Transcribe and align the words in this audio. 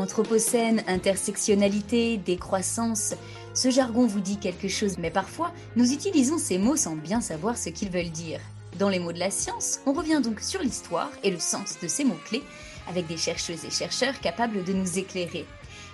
Anthropocène, 0.00 0.82
intersectionnalité, 0.86 2.16
décroissance, 2.16 3.14
ce 3.52 3.68
jargon 3.68 4.06
vous 4.06 4.20
dit 4.20 4.38
quelque 4.38 4.66
chose, 4.66 4.96
mais 4.96 5.10
parfois 5.10 5.52
nous 5.76 5.92
utilisons 5.92 6.38
ces 6.38 6.56
mots 6.56 6.76
sans 6.76 6.96
bien 6.96 7.20
savoir 7.20 7.58
ce 7.58 7.68
qu'ils 7.68 7.90
veulent 7.90 8.08
dire. 8.08 8.40
Dans 8.78 8.88
les 8.88 8.98
mots 8.98 9.12
de 9.12 9.18
la 9.18 9.30
science, 9.30 9.80
on 9.84 9.92
revient 9.92 10.22
donc 10.24 10.40
sur 10.40 10.62
l'histoire 10.62 11.10
et 11.22 11.30
le 11.30 11.38
sens 11.38 11.76
de 11.82 11.86
ces 11.86 12.04
mots-clés 12.04 12.42
avec 12.88 13.08
des 13.08 13.18
chercheuses 13.18 13.66
et 13.66 13.70
chercheurs 13.70 14.18
capables 14.20 14.64
de 14.64 14.72
nous 14.72 14.98
éclairer. 14.98 15.44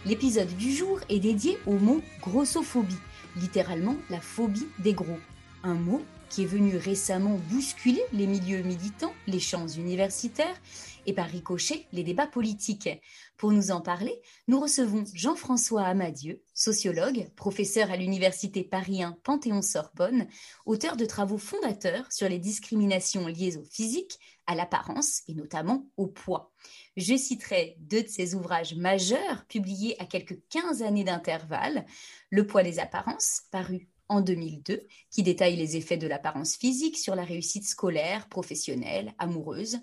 L'épisode 0.04 0.56
du 0.56 0.72
jour 0.72 1.00
est 1.08 1.18
dédié 1.18 1.58
au 1.66 1.72
mot 1.72 2.00
grossophobie, 2.22 2.94
littéralement 3.36 3.96
la 4.08 4.20
phobie 4.20 4.68
des 4.78 4.92
gros. 4.92 5.18
Un 5.64 5.74
mot 5.74 6.04
qui 6.28 6.42
est 6.42 6.46
venu 6.46 6.76
récemment 6.76 7.38
bousculer 7.50 8.02
les 8.12 8.26
milieux 8.26 8.62
militants, 8.62 9.14
les 9.26 9.40
champs 9.40 9.68
universitaires 9.68 10.60
et 11.06 11.12
par 11.12 11.26
ricochet 11.26 11.86
les 11.92 12.02
débats 12.02 12.26
politiques. 12.26 12.88
Pour 13.36 13.52
nous 13.52 13.70
en 13.70 13.80
parler, 13.80 14.20
nous 14.48 14.60
recevons 14.60 15.04
Jean-François 15.14 15.82
Amadieu, 15.82 16.42
sociologue, 16.54 17.28
professeur 17.36 17.90
à 17.90 17.96
l'université 17.96 18.64
Paris 18.64 19.02
1 19.02 19.18
Panthéon-Sorbonne, 19.22 20.26
auteur 20.64 20.96
de 20.96 21.04
travaux 21.04 21.38
fondateurs 21.38 22.10
sur 22.10 22.28
les 22.28 22.38
discriminations 22.38 23.26
liées 23.26 23.56
au 23.56 23.64
physique, 23.64 24.18
à 24.46 24.54
l'apparence 24.54 25.22
et 25.28 25.34
notamment 25.34 25.86
au 25.96 26.06
poids. 26.06 26.52
Je 26.96 27.16
citerai 27.16 27.76
deux 27.80 28.02
de 28.02 28.08
ses 28.08 28.34
ouvrages 28.34 28.74
majeurs 28.74 29.44
publiés 29.48 30.00
à 30.00 30.06
quelques 30.06 30.40
15 30.50 30.82
années 30.82 31.04
d'intervalle, 31.04 31.84
Le 32.30 32.46
poids 32.46 32.62
des 32.62 32.78
apparences, 32.78 33.42
paru 33.50 33.88
en 34.08 34.20
2002, 34.20 34.86
qui 35.10 35.22
détaille 35.22 35.56
les 35.56 35.76
effets 35.76 35.96
de 35.96 36.06
l'apparence 36.06 36.56
physique 36.56 36.96
sur 36.96 37.14
la 37.14 37.24
réussite 37.24 37.66
scolaire, 37.66 38.28
professionnelle, 38.28 39.14
amoureuse, 39.18 39.78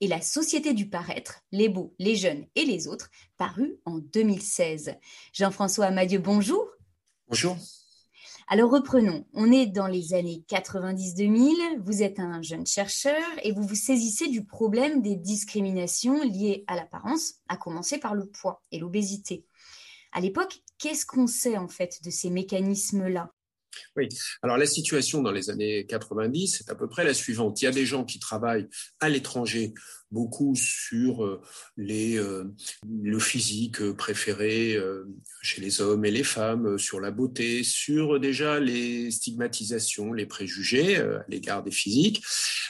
et 0.00 0.08
La 0.08 0.20
Société 0.20 0.72
du 0.72 0.88
paraître, 0.88 1.40
les 1.52 1.68
beaux, 1.68 1.94
les 1.98 2.16
jeunes 2.16 2.46
et 2.54 2.64
les 2.64 2.88
autres, 2.88 3.10
paru 3.36 3.78
en 3.84 3.98
2016. 3.98 4.94
Jean-François 5.32 5.86
Amadieu, 5.86 6.18
bonjour. 6.18 6.66
Bonjour. 7.28 7.56
Alors 8.52 8.72
reprenons, 8.72 9.24
on 9.32 9.52
est 9.52 9.66
dans 9.66 9.86
les 9.86 10.12
années 10.12 10.44
90-2000, 10.48 11.78
vous 11.84 12.02
êtes 12.02 12.18
un 12.18 12.42
jeune 12.42 12.66
chercheur 12.66 13.22
et 13.44 13.52
vous 13.52 13.62
vous 13.62 13.76
saisissez 13.76 14.26
du 14.26 14.44
problème 14.44 15.02
des 15.02 15.14
discriminations 15.14 16.20
liées 16.24 16.64
à 16.66 16.74
l'apparence, 16.74 17.34
à 17.46 17.56
commencer 17.56 17.98
par 17.98 18.16
le 18.16 18.26
poids 18.26 18.60
et 18.72 18.80
l'obésité. 18.80 19.46
À 20.10 20.20
l'époque, 20.20 20.62
qu'est-ce 20.78 21.06
qu'on 21.06 21.28
sait 21.28 21.56
en 21.56 21.68
fait 21.68 22.02
de 22.02 22.10
ces 22.10 22.30
mécanismes-là? 22.30 23.32
Oui. 23.96 24.08
Alors 24.42 24.56
la 24.56 24.66
situation 24.66 25.22
dans 25.22 25.32
les 25.32 25.50
années 25.50 25.86
90, 25.86 26.58
c'est 26.58 26.70
à 26.70 26.74
peu 26.74 26.88
près 26.88 27.04
la 27.04 27.14
suivante. 27.14 27.60
Il 27.62 27.64
y 27.64 27.68
a 27.68 27.72
des 27.72 27.86
gens 27.86 28.04
qui 28.04 28.18
travaillent 28.18 28.68
à 29.00 29.08
l'étranger 29.08 29.74
beaucoup 30.10 30.54
sur 30.56 31.24
euh, 31.24 31.40
euh, 31.78 32.44
le 32.88 33.18
physique 33.18 33.92
préféré 33.92 34.74
euh, 34.74 35.04
chez 35.42 35.60
les 35.60 35.80
hommes 35.80 36.04
et 36.04 36.10
les 36.10 36.24
femmes, 36.24 36.78
sur 36.78 37.00
la 37.00 37.10
beauté, 37.10 37.62
sur 37.62 38.18
déjà 38.18 38.60
les 38.60 39.10
stigmatisations, 39.10 40.12
les 40.12 40.26
préjugés 40.26 40.96
à 40.96 41.24
l'égard 41.28 41.62
des 41.62 41.70
physiques. 41.70 42.22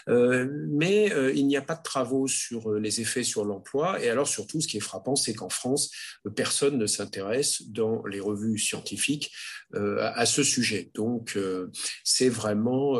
mais 0.06 1.12
il 1.34 1.46
n'y 1.46 1.56
a 1.56 1.62
pas 1.62 1.74
de 1.74 1.83
travaux 1.83 2.27
sur 2.27 2.72
les 2.74 3.00
effets 3.00 3.24
sur 3.24 3.44
l'emploi. 3.44 4.02
Et 4.02 4.08
alors 4.08 4.28
surtout, 4.28 4.61
ce 4.61 4.68
qui 4.68 4.77
est 4.77 4.80
frappant, 4.80 5.16
c'est 5.16 5.34
qu'en 5.34 5.48
France, 5.48 5.91
personne 6.36 6.78
ne 6.78 6.86
s'intéresse 6.86 7.62
dans 7.68 8.05
les 8.06 8.20
revues 8.20 8.58
scientifiques 8.58 9.33
à 9.74 10.27
ce 10.27 10.42
sujet. 10.42 10.91
Donc 10.94 11.38
c'est 12.05 12.28
vraiment 12.28 12.98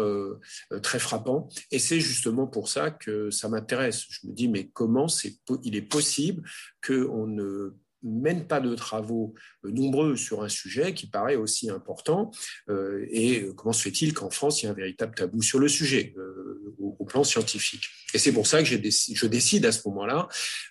très 0.83 0.99
frappant. 0.99 1.49
Et 1.71 1.79
c'est 1.79 2.01
justement 2.01 2.47
pour 2.47 2.69
ça 2.69 2.91
que 2.91 3.31
ça 3.31 3.49
m'intéresse. 3.49 4.07
Me 4.31 4.35
dis, 4.35 4.49
mais 4.49 4.69
comment 4.73 5.09
c'est, 5.09 5.35
il 5.63 5.77
est 5.77 5.83
possible 5.83 6.43
qu'on 6.85 7.27
ne 7.27 7.75
mène 8.03 8.47
pas 8.47 8.61
de 8.61 8.75
travaux 8.75 9.35
euh, 9.65 9.71
nombreux 9.71 10.17
sur 10.17 10.43
un 10.43 10.49
sujet 10.49 10.95
qui 10.95 11.07
paraît 11.07 11.37
aussi 11.37 11.71
important 11.71 12.31
euh, 12.69 13.07
et 13.11 13.47
comment 13.57 13.73
se 13.73 13.83
fait-il 13.83 14.15
qu'en 14.15 14.31
France 14.31 14.63
il 14.63 14.67
y 14.67 14.69
a 14.69 14.73
un 14.73 14.75
véritable 14.75 15.15
tabou 15.15 15.43
sur 15.43 15.59
le 15.59 15.69
sujet 15.69 16.15
euh, 16.17 16.75
au, 16.79 17.05
plan 17.05 17.25
scientifique? 17.25 17.85
Et 18.15 18.19
c'est 18.19 18.33
pour 18.33 18.47
ça 18.47 18.63
que 18.63 18.69
je 18.69 19.27
décide 19.27 19.67
à 19.67 19.73
ce 19.73 19.87
moment-là 19.89 20.29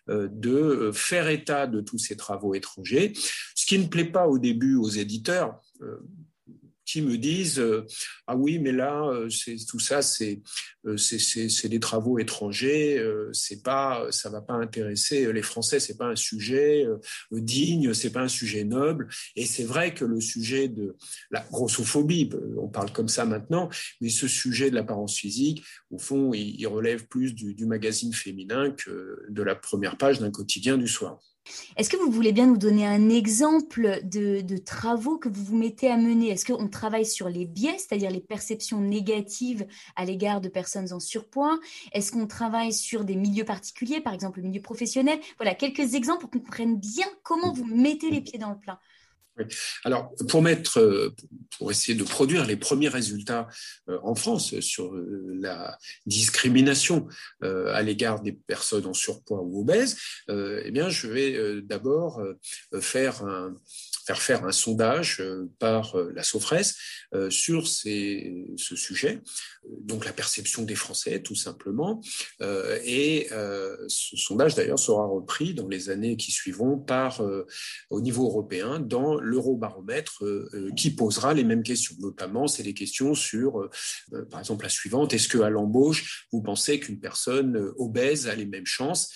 de 0.07 0.91
faire 0.93 1.29
état 1.29 1.67
de 1.67 1.81
tous 1.81 1.97
ces 1.97 2.15
travaux 2.15 2.53
étrangers. 2.53 3.13
Ce 3.55 3.65
qui 3.65 3.77
ne 3.77 3.87
plaît 3.87 4.11
pas 4.11 4.27
au 4.27 4.39
début 4.39 4.75
aux 4.75 4.89
éditeurs 4.89 5.61
qui 6.89 7.01
me 7.01 7.17
disent 7.17 7.59
euh, 7.59 7.85
ah 8.25 8.35
oui 8.35 8.57
mais 8.57 8.71
là 8.71 9.03
euh, 9.05 9.29
c'est 9.29 9.55
tout 9.67 9.79
ça 9.79 10.01
c'est 10.01 10.41
euh, 10.87 10.97
c'est 10.97 11.69
des 11.69 11.79
travaux 11.79 12.17
étrangers 12.19 13.03
c'est 13.31 13.61
pas 13.61 14.07
ça 14.11 14.29
va 14.29 14.41
pas 14.41 14.53
intéresser 14.53 15.31
les 15.31 15.41
Français 15.41 15.79
c'est 15.79 15.97
pas 15.97 16.07
un 16.07 16.15
sujet 16.15 16.87
digne 17.31 17.93
c'est 17.93 18.11
pas 18.11 18.21
un 18.21 18.27
sujet 18.27 18.63
noble 18.63 19.07
et 19.35 19.45
c'est 19.45 19.63
vrai 19.63 19.93
que 19.93 20.05
le 20.05 20.19
sujet 20.19 20.67
de 20.67 20.95
la 21.31 21.41
grossophobie 21.51 22.29
on 22.57 22.69
parle 22.69 22.91
comme 22.91 23.09
ça 23.09 23.25
maintenant 23.25 23.69
mais 24.01 24.09
ce 24.09 24.27
sujet 24.27 24.69
de 24.69 24.75
l'apparence 24.75 25.15
physique 25.15 25.63
au 25.91 25.99
fond 25.99 26.33
il, 26.33 26.67
relève 26.67 27.07
plus 27.07 27.33
du 27.33 27.65
magazine 27.65 28.13
féminin 28.13 28.71
que 28.71 29.25
de 29.29 29.43
la 29.43 29.55
première 29.55 29.97
page 29.97 30.19
d'un 30.19 30.31
quotidien 30.31 30.77
du 30.77 30.87
soir. 30.87 31.19
Est-ce 31.75 31.89
que 31.89 31.97
vous 31.97 32.11
voulez 32.11 32.31
bien 32.31 32.47
nous 32.47 32.57
donner 32.57 32.85
un 32.85 33.09
exemple 33.09 34.01
de, 34.03 34.57
travaux 34.57 35.17
que 35.17 35.29
vous 35.29 35.43
vous 35.43 35.57
mettez 35.57 35.89
à 35.89 35.97
mener? 35.97 36.29
Est-ce 36.29 36.45
qu'on 36.45 36.67
travaille 36.67 37.05
sur 37.05 37.29
les 37.29 37.45
biais, 37.45 37.77
c'est-à-dire 37.77 38.11
les 38.11 38.19
perceptions 38.19 38.81
négatives 38.81 39.65
à 39.95 40.05
l'égard 40.05 40.41
de 40.41 40.49
personnes 40.49 40.91
en 40.93 40.99
surpoids? 40.99 41.59
Est-ce 41.93 42.11
qu'on 42.11 42.27
travaille 42.27 42.73
sur 42.73 43.03
des 43.03 43.15
milieux 43.15 43.45
particuliers, 43.45 44.01
par 44.01 44.13
exemple 44.13 44.39
le 44.39 44.47
milieu 44.47 44.61
professionnel? 44.61 45.19
Voilà, 45.37 45.55
quelques 45.55 45.95
exemples 45.95 46.21
pour 46.21 46.29
qu'on 46.31 46.39
comprenne 46.39 46.79
bien 46.79 47.07
comment 47.23 47.53
vous 47.53 47.65
mettez 47.65 48.09
les 48.09 48.21
pieds 48.21 48.39
dans 48.39 48.49
le 48.49 48.57
plat. 48.57 48.79
Alors, 49.83 50.13
pour 50.27 50.41
mettre, 50.41 50.79
euh, 50.79 51.15
pour 51.57 51.71
essayer 51.71 51.97
de 51.97 52.03
produire 52.03 52.45
les 52.45 52.55
premiers 52.55 52.87
résultats 52.87 53.47
euh, 53.89 53.97
en 54.03 54.15
France 54.15 54.59
sur 54.59 54.93
euh, 54.93 55.37
la 55.39 55.77
discrimination 56.05 57.07
à 57.41 57.81
l'égard 57.81 58.21
des 58.21 58.33
personnes 58.33 58.85
en 58.85 58.93
surpoids 58.93 59.41
ou 59.41 59.61
obèses, 59.61 59.97
eh 60.29 60.71
bien, 60.71 60.89
je 60.89 61.07
vais 61.07 61.61
d'abord 61.61 62.21
faire 62.79 63.23
un, 63.23 63.55
faire 64.09 64.21
faire 64.21 64.45
un 64.45 64.51
sondage 64.51 65.23
par 65.59 65.95
la 66.15 66.23
Sofres 66.23 66.73
sur 67.29 67.67
ces, 67.67 68.45
ce 68.57 68.75
sujet, 68.75 69.21
donc 69.81 70.05
la 70.05 70.13
perception 70.13 70.63
des 70.63 70.75
Français, 70.75 71.21
tout 71.21 71.35
simplement. 71.35 72.01
Et 72.85 73.27
ce 73.87 74.17
sondage, 74.17 74.55
d'ailleurs, 74.55 74.79
sera 74.79 75.05
repris 75.05 75.53
dans 75.53 75.67
les 75.67 75.89
années 75.89 76.17
qui 76.17 76.31
suivront 76.31 76.77
par, 76.79 77.21
au 77.89 78.01
niveau 78.01 78.25
européen, 78.25 78.79
dans 78.79 79.19
l'eurobaromètre 79.19 80.23
euh, 80.23 80.49
euh, 80.53 80.71
qui 80.73 80.91
posera 80.91 81.33
les 81.33 81.43
mêmes 81.43 81.63
questions. 81.63 81.95
Notamment, 81.99 82.47
c'est 82.47 82.63
des 82.63 82.73
questions 82.73 83.13
sur, 83.13 83.59
euh, 83.59 84.25
par 84.29 84.39
exemple, 84.39 84.63
la 84.63 84.69
suivante, 84.69 85.13
est-ce 85.13 85.27
qu'à 85.27 85.49
l'embauche, 85.49 86.27
vous 86.31 86.41
pensez 86.41 86.79
qu'une 86.79 86.99
personne 86.99 87.71
obèse 87.77 88.27
a 88.27 88.35
les 88.35 88.45
mêmes 88.45 88.65
chances 88.65 89.11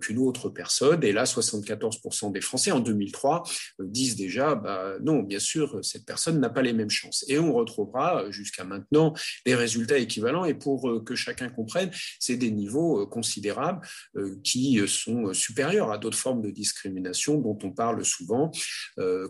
qu'une 0.00 0.18
autre 0.18 0.48
personne? 0.50 1.02
Et 1.04 1.12
là, 1.12 1.24
74% 1.24 2.32
des 2.32 2.40
Français 2.40 2.70
en 2.70 2.80
2003 2.80 3.44
disent 3.80 4.16
déjà, 4.24 4.54
bah, 4.54 4.94
non, 5.02 5.22
bien 5.22 5.38
sûr, 5.38 5.84
cette 5.84 6.06
personne 6.06 6.40
n'a 6.40 6.50
pas 6.50 6.62
les 6.62 6.72
mêmes 6.72 6.90
chances. 6.90 7.24
Et 7.28 7.38
on 7.38 7.52
retrouvera 7.52 8.30
jusqu'à 8.30 8.64
maintenant 8.64 9.12
des 9.44 9.54
résultats 9.54 9.98
équivalents. 9.98 10.44
Et 10.44 10.54
pour 10.54 11.04
que 11.04 11.14
chacun 11.14 11.48
comprenne, 11.48 11.90
c'est 12.18 12.36
des 12.36 12.50
niveaux 12.50 13.06
considérables 13.06 13.80
qui 14.42 14.80
sont 14.88 15.32
supérieurs 15.34 15.90
à 15.90 15.98
d'autres 15.98 16.16
formes 16.16 16.42
de 16.42 16.50
discrimination 16.50 17.38
dont 17.38 17.58
on 17.62 17.70
parle 17.70 18.04
souvent, 18.04 18.50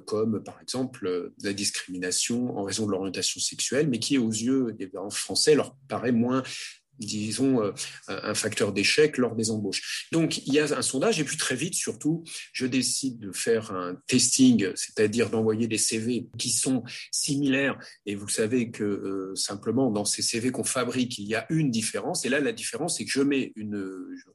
comme 0.07 0.43
par 0.43 0.61
exemple 0.61 1.33
la 1.43 1.53
discrimination 1.53 2.57
en 2.57 2.63
raison 2.63 2.87
de 2.87 2.93
l'orientation 2.93 3.41
sexuelle, 3.41 3.89
mais 3.89 3.99
qui 3.99 4.19
aux 4.19 4.31
yeux 4.31 4.73
des 4.73 4.91
français 5.11 5.55
leur 5.55 5.77
paraît 5.89 6.13
moins 6.13 6.43
disons, 6.99 7.63
euh, 7.63 7.73
un 8.09 8.35
facteur 8.35 8.73
d'échec 8.73 9.19
lors 9.19 9.35
des 9.35 9.51
embauches. 9.51 10.09
Donc, 10.13 10.39
il 10.47 10.55
y 10.55 10.61
a 10.61 10.65
un 10.77 10.83
sondage, 10.83 11.21
et 11.21 11.25
puis 11.25 11.37
très 11.37 11.57
vite, 11.57 11.75
surtout, 11.75 12.25
je 12.53 12.67
décide 12.67 13.19
de 13.19 13.33
faire 13.33 13.73
un 13.73 13.97
testing, 14.07 14.69
c'est-à-dire 14.75 15.31
d'envoyer 15.31 15.67
des 15.67 15.79
CV 15.79 16.29
qui 16.39 16.51
sont 16.51 16.85
similaires, 17.11 17.79
et 18.07 18.15
vous 18.15 18.29
savez 18.29 18.71
que 18.71 18.85
euh, 18.85 19.35
simplement, 19.35 19.91
dans 19.91 20.05
ces 20.05 20.23
CV 20.23 20.51
qu'on 20.51 20.65
fabrique, 20.65 21.19
il 21.19 21.27
y 21.27 21.35
a 21.35 21.47
une 21.51 21.71
différence, 21.71 22.25
et 22.25 22.29
là, 22.29 22.41
la 22.41 22.53
différence, 22.53 22.99
c'est 22.99 23.05
que 23.05 23.11
je 23.11 23.23
mets 23.23 23.53
une... 23.57 23.85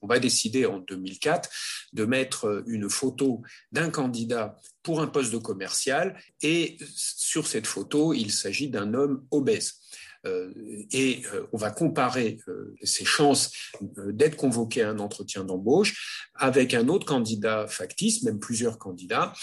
On 0.01 0.07
va 0.07 0.19
décider 0.19 0.65
en 0.65 0.79
2004 0.79 1.49
de 1.93 2.05
mettre 2.05 2.63
une 2.67 2.89
photo 2.89 3.41
d'un 3.71 3.89
candidat 3.89 4.55
pour 4.83 5.01
un 5.01 5.07
poste 5.07 5.31
de 5.31 5.37
commercial, 5.37 6.19
et 6.41 6.77
sur 6.95 7.47
cette 7.47 7.67
photo, 7.67 8.13
il 8.13 8.31
s'agit 8.31 8.69
d'un 8.69 8.93
homme 8.93 9.25
obèse. 9.31 9.75
Euh, 10.25 10.51
et 10.91 11.21
euh, 11.33 11.47
on 11.53 11.57
va 11.57 11.71
comparer 11.71 12.39
euh, 12.47 12.75
ses 12.83 13.05
chances 13.05 13.51
d'être 13.81 14.35
convoqué 14.35 14.81
à 14.81 14.89
un 14.89 14.99
entretien 14.99 15.43
d'embauche 15.43 16.29
avec 16.35 16.73
un 16.73 16.87
autre 16.87 17.05
candidat 17.05 17.67
factice, 17.67 18.23
même 18.23 18.39
plusieurs 18.39 18.77
candidats, 18.77 19.33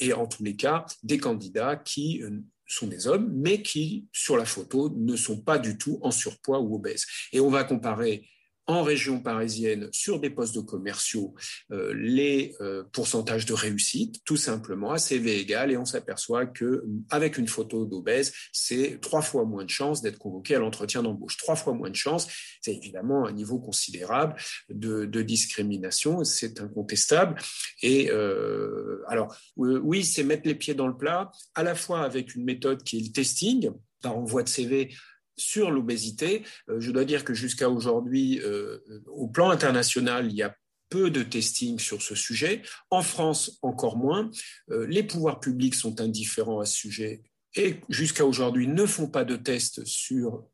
et 0.00 0.12
en 0.12 0.26
tous 0.26 0.42
les 0.42 0.56
cas, 0.56 0.84
des 1.02 1.18
candidats 1.18 1.76
qui 1.76 2.22
sont 2.66 2.86
des 2.86 3.06
hommes, 3.06 3.32
mais 3.34 3.62
qui, 3.62 4.06
sur 4.12 4.36
la 4.36 4.44
photo, 4.44 4.92
ne 4.96 5.16
sont 5.16 5.40
pas 5.40 5.58
du 5.58 5.78
tout 5.78 5.98
en 6.02 6.10
surpoids 6.10 6.60
ou 6.60 6.74
obèses. 6.74 7.06
Et 7.32 7.40
on 7.40 7.50
va 7.50 7.64
comparer 7.64 8.28
en 8.72 8.82
région 8.82 9.20
parisienne 9.20 9.88
sur 9.92 10.20
des 10.20 10.30
postes 10.30 10.54
de 10.54 10.60
commerciaux 10.60 11.34
euh, 11.70 11.92
les 11.94 12.54
euh, 12.60 12.82
pourcentages 12.92 13.46
de 13.46 13.52
réussite, 13.52 14.22
tout 14.24 14.36
simplement 14.36 14.92
à 14.92 14.98
CV 14.98 15.38
égal, 15.38 15.70
et 15.70 15.76
on 15.76 15.84
s'aperçoit 15.84 16.46
que 16.46 16.84
avec 17.10 17.38
une 17.38 17.48
photo 17.48 17.86
d'obèse, 17.86 18.32
c'est 18.52 18.98
trois 19.00 19.22
fois 19.22 19.44
moins 19.44 19.64
de 19.64 19.70
chances 19.70 20.02
d'être 20.02 20.18
convoqué 20.18 20.54
à 20.54 20.58
l'entretien 20.58 21.02
d'embauche. 21.02 21.36
Trois 21.36 21.56
fois 21.56 21.74
moins 21.74 21.90
de 21.90 21.96
chances, 21.96 22.28
c'est 22.60 22.74
évidemment 22.74 23.26
un 23.26 23.32
niveau 23.32 23.58
considérable 23.58 24.36
de, 24.68 25.22
discrimination, 25.22 26.24
c'est 26.24 26.60
incontestable. 26.60 27.40
Et 27.82 28.10
euh, 28.10 29.02
alors, 29.06 29.36
oui, 29.56 30.04
c'est 30.04 30.24
mettre 30.24 30.48
les 30.48 30.54
pieds 30.54 30.74
dans 30.74 30.88
le 30.88 30.96
plat, 30.96 31.30
à 31.54 31.62
la 31.62 31.74
fois 31.74 32.02
avec 32.02 32.34
une 32.34 32.44
méthode 32.44 32.82
qui 32.82 32.98
est 32.98 33.00
le 33.00 33.12
testing 33.12 33.70
par 34.02 34.18
envoi 34.18 34.42
de 34.42 34.48
CV 34.48 34.90
sur 35.36 35.70
l'obésité. 35.70 36.44
Euh, 36.68 36.80
je 36.80 36.90
dois 36.90 37.04
dire 37.04 37.24
que 37.24 37.34
jusqu'à 37.34 37.68
aujourd'hui, 37.68 38.40
euh, 38.40 38.78
au 39.06 39.28
plan 39.28 39.50
international, 39.50 40.26
il 40.30 40.36
y 40.36 40.42
a 40.42 40.54
peu 40.88 41.10
de 41.10 41.22
testing 41.22 41.78
sur 41.78 42.02
ce 42.02 42.14
sujet. 42.14 42.62
En 42.90 43.02
France, 43.02 43.58
encore 43.62 43.96
moins. 43.96 44.30
Euh, 44.70 44.86
les 44.86 45.02
pouvoirs 45.02 45.40
publics 45.40 45.74
sont 45.74 46.00
indifférents 46.00 46.60
à 46.60 46.66
ce 46.66 46.76
sujet 46.76 47.22
et 47.54 47.76
jusqu'à 47.88 48.26
aujourd'hui 48.26 48.66
ne 48.66 48.86
font 48.86 49.08
pas 49.08 49.24
de 49.24 49.36
tests 49.36 49.84
sur 49.84 50.44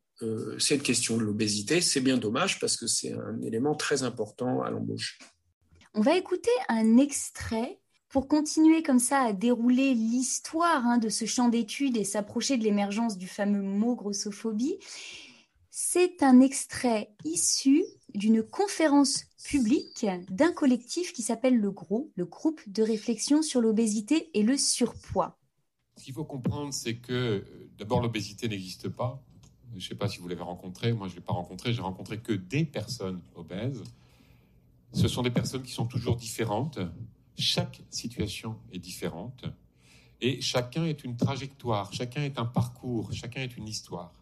cette 0.59 0.83
question 0.83 1.17
de 1.17 1.23
l'obésité. 1.23 1.81
C'est 1.81 2.01
bien 2.01 2.17
dommage 2.17 2.59
parce 2.59 2.77
que 2.77 2.89
c'est 2.89 3.13
un 3.13 3.41
élément 3.41 3.77
très 3.77 4.03
important 4.03 4.63
à 4.63 4.71
l'embauche. 4.71 5.17
On 5.95 6.01
va 6.01 6.17
écouter 6.17 6.51
un 6.69 6.99
extrait 6.99 7.79
pour 8.09 8.27
continuer 8.27 8.83
comme 8.83 8.99
ça 8.99 9.21
à 9.21 9.33
dérouler 9.33 9.95
l'histoire 9.95 10.87
hein, 10.87 10.99
de 10.99 11.09
ce 11.09 11.27
champ 11.27 11.49
d'études 11.49 11.97
et 11.97 12.05
s'approcher 12.05 12.57
de 12.57 12.65
l'émergence 12.65 13.19
du 13.19 13.29
fameux 13.29 13.63
mot 13.63 13.95
grossophobie, 13.95 14.79
c'est 15.71 16.23
un 16.23 16.41
extrait 16.41 17.15
issu 17.25 17.85
d'une 18.15 18.43
conférence 18.43 19.27
publique 19.45 20.07
d'un 20.31 20.53
collectif 20.53 21.13
qui 21.13 21.23
s'appelle 21.23 21.57
le 21.57 21.71
GROS, 21.71 22.11
le 22.17 22.25
groupe 22.25 22.61
de 22.67 22.83
réflexion 22.83 23.43
sur 23.43 23.61
l'obésité 23.61 24.31
et 24.35 24.43
le 24.43 24.57
surpoids. 24.57 25.39
Ce 25.97 26.05
qu'il 26.05 26.15
faut 26.15 26.25
comprendre, 26.25 26.73
c'est 26.73 26.97
que 26.97 27.13
euh, 27.13 27.71
d'abord 27.77 28.01
l'obésité 28.01 28.49
n'existe 28.49 28.89
pas. 28.89 29.23
Je 29.73 29.77
ne 29.77 29.81
sais 29.81 29.95
pas 29.95 30.09
si 30.09 30.19
vous 30.19 30.29
l'avez 30.29 30.43
rencontré, 30.43 30.93
moi 30.93 31.09
je 31.09 31.13
ne 31.13 31.19
l'ai 31.19 31.25
pas 31.25 31.35
rencontré, 31.35 31.73
j'ai 31.73 31.83
rencontré 31.83 32.19
que 32.19 32.33
des 32.33 32.65
personnes 32.65 33.21
obèses. 33.35 33.83
Ce 34.95 35.07
sont 35.07 35.23
des 35.23 35.31
personnes 35.31 35.63
qui 35.63 35.73
sont 35.73 35.87
toujours 35.87 36.17
différentes, 36.17 36.79
chaque 37.39 37.81
situation 37.91 38.57
est 38.73 38.79
différente 38.79 39.45
et 40.21 40.41
chacun 40.41 40.85
est 40.85 41.05
une 41.05 41.17
trajectoire, 41.17 41.93
chacun 41.93 42.23
est 42.23 42.39
un 42.39 42.45
parcours, 42.45 43.13
chacun 43.13 43.43
est 43.43 43.57
une 43.57 43.69
histoire. 43.69 44.13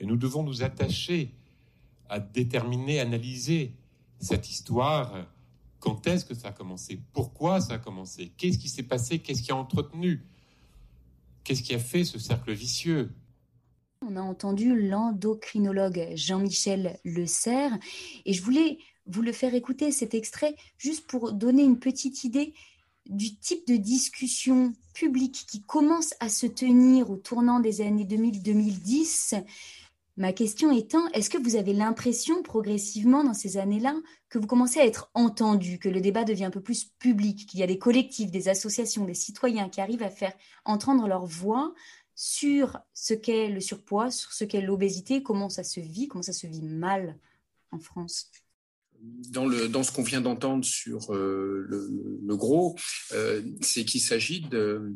Et 0.00 0.06
nous 0.06 0.16
devons 0.16 0.42
nous 0.42 0.62
attacher 0.62 1.32
à 2.08 2.20
déterminer, 2.20 3.00
analyser 3.00 3.72
cette 4.18 4.50
histoire. 4.50 5.26
Quand 5.78 6.06
est-ce 6.06 6.24
que 6.24 6.34
ça 6.34 6.48
a 6.48 6.52
commencé? 6.52 7.00
Pourquoi 7.12 7.60
ça 7.60 7.74
a 7.74 7.78
commencé? 7.78 8.32
Qu'est-ce 8.36 8.58
qui 8.58 8.68
s'est 8.68 8.82
passé? 8.82 9.20
Qu'est-ce 9.20 9.42
qui 9.42 9.52
a 9.52 9.56
entretenu? 9.56 10.24
Qu'est-ce 11.44 11.62
qui 11.62 11.74
a 11.74 11.78
fait 11.78 12.04
ce 12.04 12.18
cercle 12.18 12.52
vicieux? 12.52 13.14
On 14.02 14.16
a 14.16 14.20
entendu 14.20 14.88
l'endocrinologue 14.88 16.08
Jean-Michel 16.14 16.98
Le 17.04 17.26
Serre 17.26 17.78
et 18.24 18.32
je 18.32 18.42
voulais 18.42 18.78
vous 19.06 19.22
le 19.22 19.32
faire 19.32 19.54
écouter 19.54 19.90
cet 19.92 20.14
extrait 20.14 20.56
juste 20.78 21.06
pour 21.06 21.32
donner 21.32 21.62
une 21.62 21.78
petite 21.78 22.24
idée 22.24 22.54
du 23.08 23.36
type 23.36 23.66
de 23.66 23.76
discussion 23.76 24.72
publique 24.94 25.44
qui 25.48 25.62
commence 25.62 26.14
à 26.20 26.28
se 26.28 26.46
tenir 26.46 27.10
au 27.10 27.16
tournant 27.16 27.60
des 27.60 27.80
années 27.80 28.04
2000-2010. 28.04 29.44
Ma 30.16 30.32
question 30.32 30.70
étant, 30.70 31.06
est-ce 31.08 31.28
que 31.28 31.36
vous 31.36 31.56
avez 31.56 31.74
l'impression 31.74 32.42
progressivement 32.42 33.22
dans 33.22 33.34
ces 33.34 33.58
années-là 33.58 33.94
que 34.30 34.38
vous 34.38 34.46
commencez 34.46 34.80
à 34.80 34.86
être 34.86 35.10
entendu, 35.12 35.78
que 35.78 35.90
le 35.90 36.00
débat 36.00 36.24
devient 36.24 36.46
un 36.46 36.50
peu 36.50 36.62
plus 36.62 36.84
public, 36.98 37.46
qu'il 37.46 37.60
y 37.60 37.62
a 37.62 37.66
des 37.66 37.78
collectifs, 37.78 38.30
des 38.30 38.48
associations, 38.48 39.04
des 39.04 39.14
citoyens 39.14 39.68
qui 39.68 39.82
arrivent 39.82 40.02
à 40.02 40.10
faire 40.10 40.32
entendre 40.64 41.06
leur 41.06 41.26
voix 41.26 41.74
sur 42.14 42.78
ce 42.94 43.12
qu'est 43.12 43.50
le 43.50 43.60
surpoids, 43.60 44.10
sur 44.10 44.32
ce 44.32 44.44
qu'est 44.44 44.62
l'obésité, 44.62 45.22
comment 45.22 45.50
ça 45.50 45.62
se 45.62 45.80
vit, 45.80 46.08
comment 46.08 46.22
ça 46.22 46.32
se 46.32 46.46
vit 46.46 46.62
mal 46.62 47.18
en 47.70 47.78
France? 47.78 48.30
Dans, 49.30 49.46
le, 49.46 49.68
dans 49.68 49.82
ce 49.82 49.92
qu'on 49.92 50.02
vient 50.02 50.20
d'entendre 50.20 50.64
sur 50.64 51.14
euh, 51.14 51.64
le, 51.68 52.36
gros, 52.36 52.76
euh, 53.12 53.42
c'est 53.60 53.84
qu'il 53.84 54.00
s'agit 54.00 54.40
de, 54.40 54.92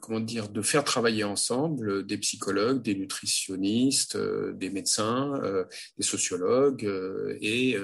comment 0.00 0.20
dire, 0.20 0.48
de 0.48 0.62
faire 0.62 0.84
travailler 0.84 1.24
ensemble 1.24 2.06
des 2.06 2.18
psychologues, 2.18 2.82
des 2.82 2.94
nutritionnistes, 2.94 4.16
euh, 4.16 4.52
des 4.52 4.70
médecins, 4.70 5.40
des 5.96 6.04
sociologues, 6.04 6.88
et 7.40 7.76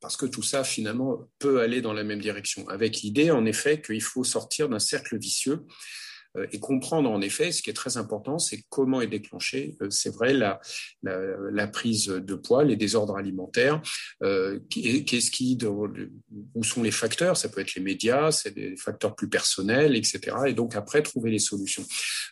parce 0.00 0.16
que 0.16 0.26
tout 0.26 0.42
ça 0.42 0.64
finalement 0.64 1.28
peut 1.38 1.60
aller 1.60 1.80
dans 1.80 1.92
la 1.92 2.04
même 2.04 2.20
direction, 2.20 2.68
avec 2.68 3.00
l'idée 3.00 3.30
en 3.30 3.44
effet 3.46 3.80
qu'il 3.80 4.02
faut 4.02 4.24
sortir 4.24 4.68
d'un 4.68 4.78
cercle 4.78 5.18
vicieux 5.18 5.60
et 6.50 6.58
comprendre 6.60 7.10
en 7.10 7.20
effet 7.20 7.52
ce 7.52 7.62
qui 7.62 7.70
est 7.70 7.74
très 7.74 7.96
important, 7.96 8.38
c'est 8.38 8.62
comment 8.68 9.00
est 9.00 9.06
déclenché, 9.06 9.76
euh, 9.82 9.90
c'est 9.90 10.10
vrai, 10.10 10.32
la, 10.32 10.60
la, 11.02 11.18
la, 11.50 11.66
prise 11.66 12.06
de 12.06 12.34
poids, 12.34 12.64
les 12.64 12.76
désordres 12.76 13.16
alimentaires, 13.16 13.82
euh, 14.22 14.58
qu'est-ce 14.70 15.30
qui, 15.30 15.58
où 16.54 16.64
sont 16.64 16.82
les 16.82 16.90
facteurs, 16.90 17.36
ça 17.36 17.48
peut 17.48 17.60
être 17.60 17.74
les 17.74 17.82
médias, 17.82 18.30
c'est 18.30 18.54
des 18.54 18.76
facteurs 18.76 19.14
plus 19.14 19.28
personnels, 19.28 19.94
etc. 19.96 20.20
Et 20.46 20.54
donc 20.54 20.74
après, 20.74 21.02
trouver 21.02 21.30
les 21.30 21.38
solutions. 21.38 21.84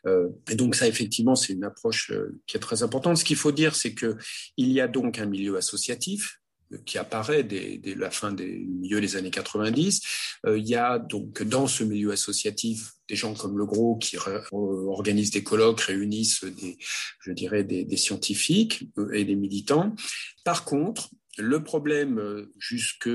et 0.06 0.54
donc 0.54 0.74
ça, 0.74 0.86
effectivement, 0.86 1.34
c'est 1.34 1.52
une 1.52 1.64
approche 1.64 2.12
qui 2.46 2.56
est 2.56 2.60
très 2.60 2.82
importante. 2.82 3.18
Ce 3.18 3.24
qu'il 3.24 3.36
faut 3.36 3.52
dire, 3.52 3.74
c'est 3.74 3.94
que 3.94 4.16
il 4.56 4.72
y 4.72 4.80
a 4.80 4.88
donc 4.88 5.18
un 5.18 5.26
milieu 5.26 5.56
associatif 5.56 6.39
qui 6.84 6.98
apparaît 6.98 7.42
dès, 7.42 7.80
la 7.96 8.10
fin 8.10 8.30
des 8.32 8.58
milieux 8.58 9.00
des 9.00 9.16
années 9.16 9.30
90. 9.30 10.02
Euh, 10.46 10.58
il 10.58 10.68
y 10.68 10.76
a 10.76 10.98
donc 10.98 11.42
dans 11.42 11.66
ce 11.66 11.84
milieu 11.84 12.12
associatif 12.12 12.92
des 13.08 13.16
gens 13.16 13.32
comme 13.34 13.56
le 13.58 13.66
Gros 13.66 13.96
qui 13.96 14.16
organisent 14.52 15.32
des 15.32 15.42
colloques, 15.42 15.80
réunissent 15.80 16.44
des, 16.44 16.78
je 17.20 17.32
dirais, 17.32 17.64
des, 17.64 17.96
scientifiques 17.96 18.84
euh, 18.98 19.10
et 19.12 19.24
des 19.24 19.34
militants. 19.34 19.96
Par 20.44 20.64
contre, 20.64 21.10
le 21.38 21.64
problème 21.64 22.18
euh, 22.18 22.52
jusque 22.58 23.08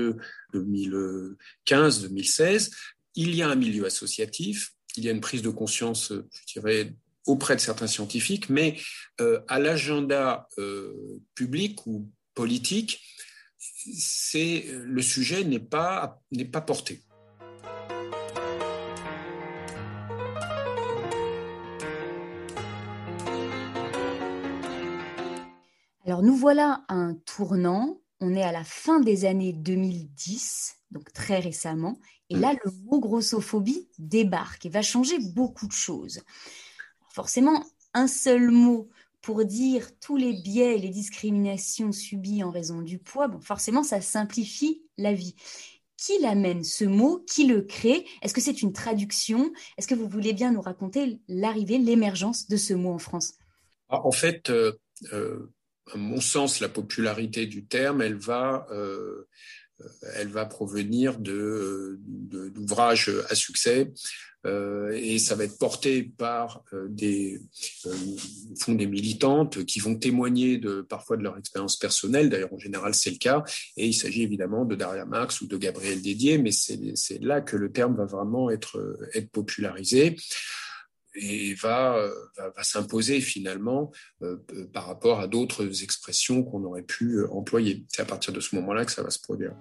2015-2016, 0.54 2.72
il 3.14 3.32
y 3.34 3.42
a 3.42 3.48
un 3.48 3.54
milieu 3.54 3.86
associatif, 3.86 4.72
il 4.96 5.04
y 5.04 5.08
a 5.08 5.12
une 5.12 5.20
prise 5.20 5.42
de 5.42 5.48
conscience, 5.48 6.12
je 6.12 6.52
dirais, 6.52 6.92
auprès 7.26 7.56
de 7.56 7.60
certains 7.60 7.88
scientifiques, 7.88 8.50
mais 8.50 8.76
à 9.48 9.58
l'agenda 9.58 10.46
public 11.34 11.84
ou 11.86 12.08
politique, 12.36 13.00
c'est 13.94 14.66
le 14.70 15.02
sujet 15.02 15.44
n'est 15.44 15.60
pas, 15.60 16.22
n'est 16.32 16.44
pas 16.44 16.60
porté. 16.60 17.02
Alors 26.04 26.22
nous 26.22 26.36
voilà 26.36 26.84
à 26.88 26.94
un 26.94 27.14
tournant. 27.14 28.00
On 28.20 28.34
est 28.34 28.42
à 28.42 28.52
la 28.52 28.64
fin 28.64 29.00
des 29.00 29.24
années 29.26 29.52
2010, 29.52 30.76
donc 30.90 31.12
très 31.12 31.38
récemment. 31.38 31.98
Et 32.30 32.36
là, 32.36 32.54
le 32.64 32.70
mot 32.84 32.98
grossophobie 32.98 33.88
débarque 33.98 34.64
et 34.66 34.68
va 34.70 34.82
changer 34.82 35.18
beaucoup 35.18 35.66
de 35.66 35.72
choses. 35.72 36.22
Forcément, 37.10 37.64
un 37.92 38.06
seul 38.06 38.50
mot 38.50 38.88
pour 39.26 39.44
dire 39.44 39.88
tous 39.98 40.16
les 40.16 40.34
biais 40.34 40.76
et 40.76 40.78
les 40.78 40.88
discriminations 40.88 41.90
subies 41.90 42.44
en 42.44 42.52
raison 42.52 42.80
du 42.80 43.00
poids, 43.00 43.26
bon, 43.26 43.40
forcément, 43.40 43.82
ça 43.82 44.00
simplifie 44.00 44.84
la 44.98 45.12
vie. 45.12 45.34
Qui 45.96 46.20
l'amène 46.20 46.62
ce 46.62 46.84
mot? 46.84 47.24
Qui 47.26 47.48
le 47.48 47.62
crée? 47.62 48.06
Est-ce 48.22 48.32
que 48.32 48.40
c'est 48.40 48.62
une 48.62 48.72
traduction? 48.72 49.52
Est-ce 49.76 49.88
que 49.88 49.96
vous 49.96 50.08
voulez 50.08 50.32
bien 50.32 50.52
nous 50.52 50.60
raconter 50.60 51.18
l'arrivée, 51.26 51.78
l'émergence 51.78 52.46
de 52.46 52.56
ce 52.56 52.72
mot 52.72 52.92
en 52.92 52.98
France? 52.98 53.32
Ah, 53.88 54.06
En 54.06 54.12
fait, 54.12 54.48
euh, 54.48 54.74
euh, 55.12 55.52
à 55.92 55.96
mon 55.96 56.20
sens, 56.20 56.60
la 56.60 56.68
popularité 56.68 57.46
du 57.46 57.66
terme, 57.66 58.02
elle 58.02 58.14
va, 58.14 58.68
euh, 58.70 59.26
elle 60.14 60.28
va 60.28 60.46
provenir 60.46 61.18
de, 61.18 61.98
d'ouvrages 62.00 63.12
à 63.28 63.34
succès 63.34 63.92
euh, 64.46 64.92
et 64.94 65.18
ça 65.18 65.34
va 65.34 65.44
être 65.44 65.58
porté 65.58 66.02
par 66.02 66.62
euh, 66.72 66.86
des, 66.88 67.40
euh, 67.86 67.94
font 68.60 68.74
des 68.74 68.86
militantes 68.86 69.64
qui 69.64 69.80
vont 69.80 69.96
témoigner 69.96 70.58
de, 70.58 70.82
parfois 70.82 71.16
de 71.16 71.22
leur 71.22 71.36
expérience 71.36 71.76
personnelle. 71.76 72.30
D'ailleurs, 72.30 72.52
en 72.52 72.58
général, 72.58 72.94
c'est 72.94 73.10
le 73.10 73.18
cas. 73.18 73.42
Et 73.76 73.88
il 73.88 73.94
s'agit 73.94 74.22
évidemment 74.22 74.64
de 74.64 74.76
Daria 74.76 75.04
Marx 75.04 75.40
ou 75.40 75.46
de 75.46 75.56
Gabriel 75.56 76.00
Dédier, 76.00 76.38
mais 76.38 76.52
c'est 76.52 77.20
là 77.20 77.40
que 77.40 77.56
le 77.56 77.72
terme 77.72 77.96
va 77.96 78.04
vraiment 78.04 78.50
être, 78.50 78.98
être 79.14 79.30
popularisé 79.30 80.16
et 81.16 81.54
va, 81.54 81.98
va, 82.36 82.62
s'imposer 82.62 83.20
finalement 83.20 83.90
par 84.72 84.86
rapport 84.86 85.20
à 85.20 85.26
d'autres 85.26 85.82
expressions 85.82 86.42
qu'on 86.42 86.62
aurait 86.64 86.82
pu 86.82 87.24
employer. 87.26 87.84
C'est 87.88 88.02
à 88.02 88.06
partir 88.06 88.32
de 88.32 88.40
ce 88.40 88.54
moment-là 88.56 88.84
que 88.84 88.92
ça 88.92 89.02
va 89.02 89.10
se 89.10 89.20
produire. 89.20 89.52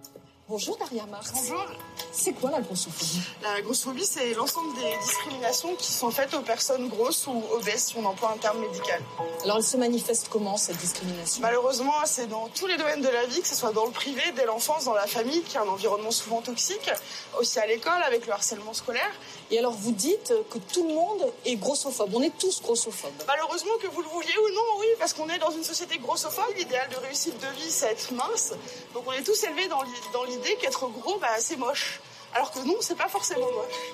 Bonjour 0.47 0.77
Daria 0.77 1.07
Marx. 1.07 1.31
Bonjour. 1.33 1.65
C'est 2.11 2.33
quoi 2.33 2.51
la 2.51 2.61
grossophobie 2.61 3.19
La 3.41 3.61
grossophobie, 3.63 4.05
c'est 4.05 4.35
l'ensemble 4.35 4.75
des 4.75 4.95
discriminations 5.03 5.75
qui 5.75 5.91
sont 5.91 6.11
faites 6.11 6.35
aux 6.35 6.41
personnes 6.41 6.87
grosses 6.87 7.25
ou 7.25 7.43
obèses, 7.53 7.85
si 7.85 7.97
on 7.97 8.05
emploie 8.05 8.29
un 8.31 8.37
terme 8.37 8.59
médical. 8.59 9.01
Alors 9.43 9.57
elle 9.57 9.63
se 9.63 9.75
manifeste 9.75 10.29
comment 10.29 10.55
cette 10.55 10.77
discrimination? 10.77 11.41
Malheureusement, 11.41 11.93
c'est 12.05 12.27
dans 12.27 12.47
tous 12.49 12.67
les 12.67 12.77
domaines 12.77 13.01
de 13.01 13.09
la 13.09 13.25
vie, 13.25 13.41
que 13.41 13.47
ce 13.47 13.55
soit 13.55 13.71
dans 13.73 13.85
le 13.85 13.91
privé, 13.91 14.21
dès 14.35 14.45
l'enfance, 14.45 14.85
dans 14.85 14.93
la 14.93 15.07
famille, 15.07 15.41
qui 15.41 15.57
est 15.57 15.59
un 15.59 15.67
environnement 15.67 16.11
souvent 16.11 16.41
toxique, 16.41 16.91
aussi 17.39 17.59
à 17.59 17.65
l'école 17.65 18.03
avec 18.03 18.27
le 18.27 18.33
harcèlement 18.33 18.73
scolaire. 18.73 19.11
Et 19.49 19.57
alors 19.57 19.73
vous 19.73 19.91
dites 19.93 20.31
que 20.51 20.59
tout 20.59 20.87
le 20.87 20.93
monde 20.93 21.33
est 21.45 21.55
grossophobe, 21.55 22.13
on 22.13 22.21
est 22.21 22.37
tous 22.37 22.61
grossophobes. 22.61 23.11
Malheureusement, 23.27 23.71
que 23.81 23.87
vous 23.87 24.01
le 24.03 24.09
vouliez 24.09 24.37
ou 24.37 24.53
non, 24.53 24.79
oui, 24.79 24.87
parce 24.99 25.13
qu'on 25.13 25.27
est 25.27 25.39
dans 25.39 25.51
une 25.51 25.63
société 25.63 25.97
grossophobe. 25.97 26.45
L'idéal 26.55 26.87
de 26.91 26.97
réussite 26.97 27.37
de 27.41 27.47
vie, 27.59 27.71
c'est 27.71 27.87
être 27.87 28.13
mince. 28.13 28.53
Donc 28.95 29.03
on 29.07 29.11
est 29.11 29.25
tous 29.25 29.43
élevés 29.43 29.67
dans 29.67 30.23
l'idée 30.23 30.55
qu'être 30.61 30.89
gros, 30.89 31.19
bah, 31.19 31.37
c'est 31.37 31.57
moche. 31.57 31.99
Alors 32.33 32.49
que 32.49 32.65
non, 32.65 32.77
c'est 32.79 32.95
pas 32.95 33.09
forcément 33.09 33.51
moche. 33.51 33.91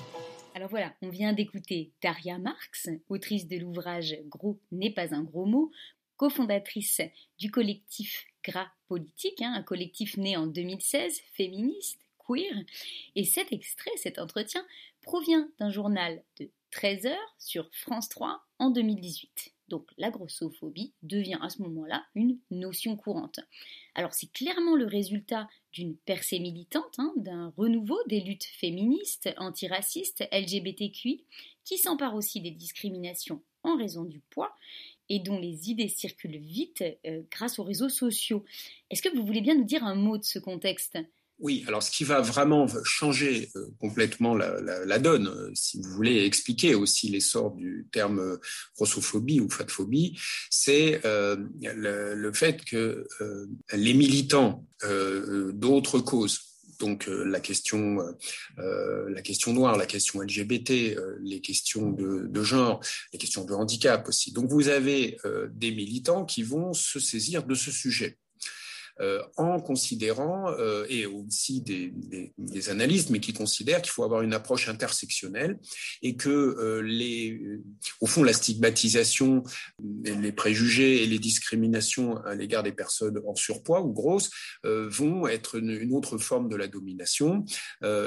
Alors 0.53 0.69
voilà, 0.69 0.93
on 1.01 1.09
vient 1.09 1.33
d'écouter 1.33 1.91
Daria 2.03 2.37
Marx, 2.37 2.87
autrice 3.09 3.47
de 3.47 3.57
l'ouvrage 3.57 4.15
Gros 4.25 4.59
n'est 4.71 4.93
pas 4.93 5.15
un 5.15 5.23
gros 5.23 5.45
mot, 5.45 5.71
cofondatrice 6.17 7.01
du 7.39 7.49
collectif 7.49 8.27
Gras 8.43 8.67
Politique, 8.87 9.41
hein, 9.41 9.53
un 9.55 9.63
collectif 9.63 10.17
né 10.17 10.37
en 10.37 10.45
2016, 10.45 11.19
féministe, 11.33 11.99
queer. 12.19 12.53
Et 13.15 13.23
cet 13.23 13.51
extrait, 13.51 13.97
cet 13.97 14.19
entretien, 14.19 14.63
provient 15.01 15.49
d'un 15.57 15.71
journal 15.71 16.21
de 16.39 16.51
13 16.69 17.07
heures 17.07 17.35
sur 17.39 17.67
France 17.73 18.07
3 18.09 18.45
en 18.59 18.69
2018. 18.69 19.51
Donc 19.71 19.87
la 19.97 20.11
grossophobie 20.11 20.93
devient 21.01 21.39
à 21.41 21.49
ce 21.49 21.61
moment-là 21.61 22.03
une 22.13 22.37
notion 22.51 22.97
courante. 22.97 23.39
Alors 23.95 24.13
c'est 24.13 24.31
clairement 24.31 24.75
le 24.75 24.85
résultat 24.85 25.47
d'une 25.71 25.95
percée 25.95 26.39
militante, 26.39 26.99
hein, 26.99 27.13
d'un 27.15 27.53
renouveau 27.55 27.97
des 28.07 28.19
luttes 28.19 28.43
féministes, 28.43 29.29
antiracistes, 29.37 30.27
LGBTQI, 30.33 31.23
qui 31.63 31.77
s'emparent 31.77 32.15
aussi 32.15 32.41
des 32.41 32.51
discriminations 32.51 33.41
en 33.63 33.77
raison 33.77 34.03
du 34.03 34.19
poids 34.29 34.53
et 35.07 35.19
dont 35.19 35.39
les 35.39 35.69
idées 35.69 35.87
circulent 35.87 36.37
vite 36.37 36.83
euh, 37.05 37.21
grâce 37.31 37.57
aux 37.57 37.63
réseaux 37.63 37.89
sociaux. 37.89 38.43
Est-ce 38.89 39.01
que 39.01 39.15
vous 39.15 39.25
voulez 39.25 39.41
bien 39.41 39.55
nous 39.55 39.63
dire 39.63 39.85
un 39.85 39.95
mot 39.95 40.17
de 40.17 40.23
ce 40.23 40.39
contexte? 40.39 40.97
Oui, 41.41 41.63
alors 41.67 41.81
ce 41.81 41.89
qui 41.89 42.03
va 42.03 42.21
vraiment 42.21 42.67
changer 42.83 43.49
euh, 43.55 43.65
complètement 43.79 44.35
la, 44.35 44.99
donne, 44.99 45.27
euh, 45.27 45.51
si 45.55 45.81
vous 45.81 45.89
voulez 45.89 46.23
expliquer 46.23 46.75
aussi 46.75 47.09
l'essor 47.09 47.51
du 47.51 47.87
terme 47.91 48.37
grossophobie 48.75 49.41
ou 49.41 49.49
fatphobie, 49.49 50.19
c'est 50.49 51.01
le, 51.03 52.31
fait 52.33 52.63
que 52.63 53.07
les 53.73 53.93
militants 53.93 54.65
d'autres 55.53 55.99
causes, 55.99 56.39
donc 56.79 57.07
la 57.07 57.39
question, 57.39 57.99
la 58.57 59.21
question 59.21 59.53
noire, 59.53 59.77
la 59.77 59.85
question 59.85 60.21
LGBT, 60.21 60.97
les 61.21 61.41
questions 61.41 61.91
de, 61.91 62.43
genre, 62.43 62.81
les 63.13 63.19
questions 63.19 63.43
de 63.43 63.53
handicap 63.53 64.07
aussi. 64.07 64.31
Donc 64.31 64.49
vous 64.49 64.69
avez 64.69 65.17
des 65.53 65.71
militants 65.71 66.25
qui 66.25 66.43
vont 66.43 66.73
se 66.73 66.99
saisir 66.99 67.43
de 67.43 67.55
ce 67.55 67.71
sujet. 67.71 68.17
Euh, 68.99 69.21
en 69.37 69.59
considérant, 69.59 70.51
euh, 70.51 70.85
et 70.89 71.05
aussi 71.05 71.61
des, 71.61 72.69
analystes, 72.69 73.09
mais 73.09 73.19
qui 73.19 73.33
considèrent 73.33 73.81
qu'il 73.81 73.91
faut 73.91 74.03
avoir 74.03 74.21
une 74.21 74.33
approche 74.33 74.69
intersectionnelle 74.69 75.59
et 76.01 76.15
que 76.15 76.29
euh, 76.29 76.81
les, 76.81 77.39
au 78.01 78.05
fond, 78.05 78.23
la 78.23 78.33
stigmatisation, 78.33 79.43
les 80.03 80.31
préjugés 80.31 81.03
et 81.03 81.07
les 81.07 81.19
discriminations 81.19 82.17
à 82.17 82.35
l'égard 82.35 82.63
des 82.63 82.73
personnes 82.73 83.19
en 83.25 83.33
surpoids 83.33 83.81
ou 83.81 83.91
grosses 83.93 84.29
vont 84.63 85.27
être 85.27 85.55
une, 85.55 85.93
autre 85.93 86.17
forme 86.17 86.49
de 86.49 86.55
la 86.55 86.67
domination 86.67 87.43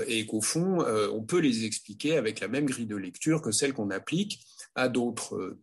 et 0.06 0.26
qu'au 0.26 0.40
fond, 0.40 0.84
on 1.12 1.22
peut 1.22 1.40
les 1.40 1.64
expliquer 1.64 2.16
avec 2.16 2.40
la 2.40 2.48
même 2.48 2.66
grille 2.66 2.86
de 2.86 2.96
lecture 2.96 3.42
que 3.42 3.50
celle 3.50 3.72
qu'on 3.72 3.90
applique 3.90 4.40
à 4.74 4.88
d'autres 4.88 5.56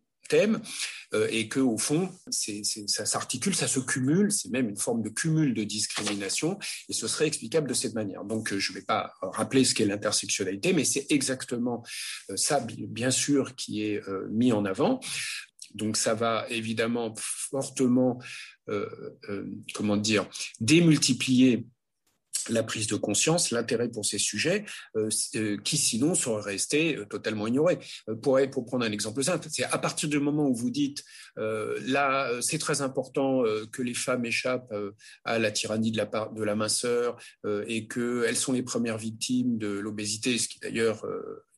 euh, 1.14 1.28
et 1.30 1.48
que 1.48 1.60
au 1.60 1.78
fond, 1.78 2.10
ça 2.30 3.06
s'articule, 3.06 3.56
ça 3.56 3.68
se 3.68 3.80
cumule, 3.80 4.32
c'est 4.32 4.50
même 4.50 4.70
une 4.70 4.78
forme 4.78 5.02
de 5.02 5.10
cumul 5.10 5.54
de 5.54 5.64
discrimination, 5.64 6.58
et 6.90 6.94
ce 6.94 7.08
serait 7.08 7.28
explicable 7.28 7.68
de 7.68 7.74
cette 7.74 7.94
manière. 7.94 8.24
Donc, 8.24 8.54
euh, 8.54 8.60
je 8.60 8.72
ne 8.72 8.78
vais 8.78 8.84
pas 8.84 9.14
rappeler 9.22 9.66
ce 9.66 9.74
qu'est 9.74 9.86
l'intersectionnalité, 9.86 10.74
mais 10.74 10.86
c'est 10.86 11.08
exactement 11.10 11.84
euh, 12.30 12.38
ça, 12.38 12.66
bien 12.66 13.12
sûr, 13.12 13.56
qui 13.56 13.84
est 13.84 14.02
mis 14.30 14.52
en 14.52 14.66
avant. 14.66 15.00
Donc 15.74 15.96
ça 15.96 16.14
va 16.14 16.46
évidemment 16.50 17.14
fortement, 17.18 18.20
comment 19.74 19.98
dire, 19.98 20.30
démultiplier 20.60 21.66
la 22.50 22.64
prise 22.64 22.88
de 22.88 22.96
conscience, 22.96 23.52
l'intérêt 23.52 23.90
pour 23.90 24.06
ces 24.06 24.18
sujets, 24.18 24.66
euh, 24.96 25.10
euh, 25.36 25.58
qui 25.58 25.78
sinon 25.78 26.16
seraient 26.16 26.42
restés 26.42 26.98
euh, 26.98 27.06
totalement 27.06 27.48
ignorés. 27.48 27.80
Pour, 28.22 28.40
pour, 28.52 28.66
prendre 28.66 28.86
un 28.86 28.92
exemple 28.92 29.24
simple, 29.24 29.48
c'est 29.52 29.64
à 29.64 29.78
partir 29.78 30.10
du 30.10 30.20
moment 30.20 30.48
où 30.48 30.56
vous 30.56 30.70
dites 30.70 31.04
là, 31.36 32.32
c'est 32.42 32.58
très 32.58 32.82
important 32.82 33.44
que 33.72 33.82
les 33.82 33.94
femmes 33.94 34.26
échappent 34.26 34.74
à 35.24 35.40
la 35.40 35.52
tyrannie 35.52 35.92
de 35.92 35.98
la, 35.98 36.06
de 36.06 36.44
la 36.44 36.56
minceur 36.56 37.18
et 37.68 37.88
qu'elles 37.88 38.36
sont 38.36 38.54
les 38.54 38.64
premières 38.64 38.98
victimes 38.98 39.58
de 39.58 39.68
l'obésité, 39.68 40.38
ce 40.38 40.48
qui 40.48 40.60
d'ailleurs 40.60 41.06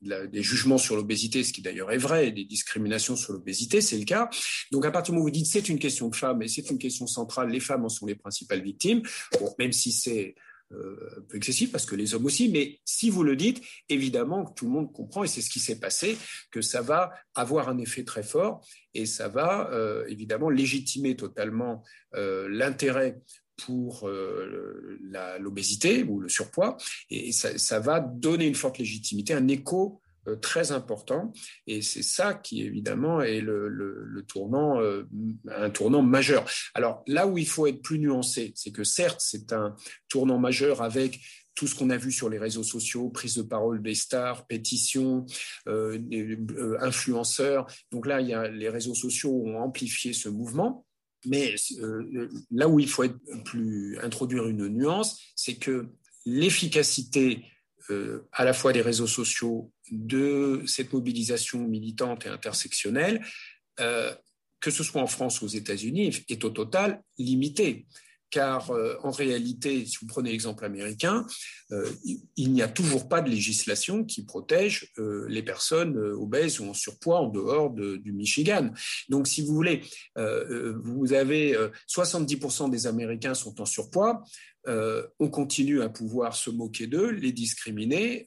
des 0.04 0.42
jugements 0.42 0.78
sur 0.78 0.96
l'obésité, 0.96 1.44
ce 1.44 1.52
qui 1.52 1.62
d'ailleurs 1.62 1.90
est 1.90 1.98
vrai, 1.98 2.30
des 2.30 2.44
discriminations 2.44 3.16
sur 3.16 3.32
l'obésité, 3.32 3.80
c'est 3.80 3.98
le 3.98 4.04
cas. 4.04 4.28
Donc 4.70 4.84
à 4.84 4.90
partir 4.90 5.12
du 5.12 5.16
moment 5.16 5.24
où 5.24 5.28
vous 5.28 5.32
dites 5.32 5.46
c'est 5.46 5.68
une 5.68 5.78
question 5.78 6.08
de 6.08 6.16
femmes 6.16 6.42
et 6.42 6.48
c'est 6.48 6.70
une 6.70 6.78
question 6.78 7.06
centrale, 7.06 7.50
les 7.50 7.60
femmes 7.60 7.84
en 7.84 7.88
sont 7.88 8.06
les 8.06 8.14
principales 8.14 8.62
victimes, 8.62 9.02
bon, 9.40 9.54
même 9.58 9.72
si 9.72 9.92
c'est 9.92 10.34
euh, 10.72 11.18
un 11.18 11.20
peu 11.28 11.36
excessif 11.36 11.70
parce 11.70 11.86
que 11.86 11.94
les 11.94 12.14
hommes 12.14 12.24
aussi, 12.24 12.48
mais 12.48 12.80
si 12.84 13.10
vous 13.10 13.22
le 13.22 13.36
dites, 13.36 13.62
évidemment 13.88 14.44
tout 14.44 14.64
le 14.64 14.70
monde 14.72 14.92
comprend, 14.92 15.22
et 15.24 15.28
c'est 15.28 15.42
ce 15.42 15.50
qui 15.50 15.60
s'est 15.60 15.78
passé, 15.78 16.16
que 16.50 16.62
ça 16.62 16.80
va 16.80 17.12
avoir 17.34 17.68
un 17.68 17.78
effet 17.78 18.04
très 18.04 18.22
fort 18.22 18.66
et 18.94 19.06
ça 19.06 19.28
va 19.28 19.70
euh, 19.72 20.06
évidemment 20.08 20.48
légitimer 20.48 21.16
totalement 21.16 21.82
euh, 22.14 22.48
l'intérêt 22.48 23.20
pour 23.66 24.08
l'obésité 25.38 26.02
ou 26.02 26.18
le 26.18 26.28
surpoids, 26.28 26.76
et 27.08 27.30
ça, 27.30 27.78
va 27.78 28.00
donner 28.00 28.48
une 28.48 28.56
forte 28.56 28.78
légitimité, 28.78 29.32
un 29.32 29.46
écho 29.46 30.00
très 30.40 30.72
important. 30.72 31.32
Et 31.66 31.82
c'est 31.82 32.02
ça 32.02 32.34
qui, 32.34 32.62
évidemment, 32.62 33.20
est 33.20 33.40
le, 33.40 34.24
tournant, 34.26 34.80
euh, 34.80 35.04
un 35.48 35.70
tournant 35.70 36.02
majeur. 36.02 36.44
Alors 36.74 37.02
là 37.06 37.26
où 37.26 37.38
il 37.38 37.46
faut 37.46 37.66
être 37.66 37.82
plus 37.82 37.98
nuancé, 37.98 38.52
c'est 38.54 38.72
que 38.72 38.84
certes, 38.84 39.20
c'est 39.20 39.52
un 39.52 39.74
tournant 40.08 40.38
majeur 40.38 40.82
avec 40.82 41.20
tout 41.54 41.66
ce 41.66 41.74
qu'on 41.74 41.90
a 41.90 41.96
vu 41.96 42.10
sur 42.10 42.28
les 42.28 42.38
réseaux 42.38 42.64
sociaux, 42.64 43.10
prise 43.10 43.36
de 43.36 43.42
parole 43.42 43.80
des 43.80 43.94
stars, 43.94 44.46
pétitions, 44.46 45.24
euh, 45.68 45.98
influenceurs. 46.80 47.66
Donc 47.92 48.06
là, 48.06 48.20
il 48.20 48.28
y 48.28 48.34
a, 48.34 48.48
les 48.48 48.68
réseaux 48.68 48.94
sociaux 48.94 49.30
ont 49.30 49.58
amplifié 49.58 50.12
ce 50.12 50.28
mouvement. 50.28 50.84
Mais 51.26 51.54
là 52.50 52.68
où 52.68 52.80
il 52.80 52.88
faut 52.88 53.04
être 53.04 53.16
plus 53.44 53.98
introduire 54.00 54.46
une 54.46 54.68
nuance, 54.68 55.18
c'est 55.36 55.54
que 55.54 55.86
l'efficacité 56.26 57.44
euh, 57.90 58.26
à 58.32 58.44
la 58.44 58.54
fois 58.54 58.72
des 58.72 58.80
réseaux 58.80 59.06
sociaux, 59.06 59.70
de 59.90 60.62
cette 60.66 60.92
mobilisation 60.92 61.58
militante 61.58 62.24
et 62.24 62.30
intersectionnelle, 62.30 63.24
euh, 63.80 64.14
que 64.60 64.70
ce 64.70 64.82
soit 64.82 65.02
en 65.02 65.06
France 65.06 65.42
ou 65.42 65.44
aux 65.44 65.48
États-Unis, 65.48 66.24
est 66.28 66.44
au 66.44 66.50
total 66.50 67.02
limitée 67.18 67.86
car 68.30 68.72
euh, 68.72 68.96
en 69.04 69.12
réalité, 69.12 69.86
si 69.86 69.98
vous 70.00 70.08
prenez 70.08 70.32
l'exemple 70.32 70.64
américain, 70.64 71.24
il 72.36 72.52
n'y 72.52 72.62
a 72.62 72.68
toujours 72.68 73.08
pas 73.08 73.20
de 73.20 73.30
législation 73.30 74.04
qui 74.04 74.24
protège 74.24 74.92
les 75.28 75.42
personnes 75.42 75.96
obèses 75.96 76.60
ou 76.60 76.68
en 76.68 76.74
surpoids 76.74 77.20
en 77.20 77.28
dehors 77.28 77.70
du 77.70 78.12
Michigan. 78.12 78.70
Donc, 79.08 79.26
si 79.26 79.42
vous 79.42 79.54
voulez, 79.54 79.82
vous 80.16 81.12
avez 81.12 81.56
70% 81.88 82.70
des 82.70 82.86
Américains 82.86 83.34
sont 83.34 83.60
en 83.60 83.66
surpoids. 83.66 84.22
On 84.66 85.28
continue 85.28 85.82
à 85.82 85.88
pouvoir 85.88 86.34
se 86.34 86.50
moquer 86.50 86.86
d'eux, 86.86 87.10
les 87.10 87.32
discriminer, 87.32 88.26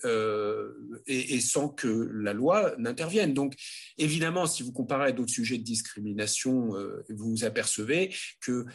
et, 1.07 1.35
et, 1.35 1.41
sans 1.41 1.69
que 1.69 2.09
la 2.13 2.33
loi 2.33 2.73
n'intervienne. 2.77 3.33
Donc, 3.33 3.53
évidemment, 3.97 4.45
si 4.45 4.63
vous 4.63 4.71
comparez 4.71 5.09
à 5.09 5.11
d'autres 5.11 5.31
sujets 5.31 5.57
de 5.57 5.63
discrimination, 5.63 6.73
vous 7.09 7.29
vous 7.31 7.43
apercevez 7.43 8.13
que 8.41 8.65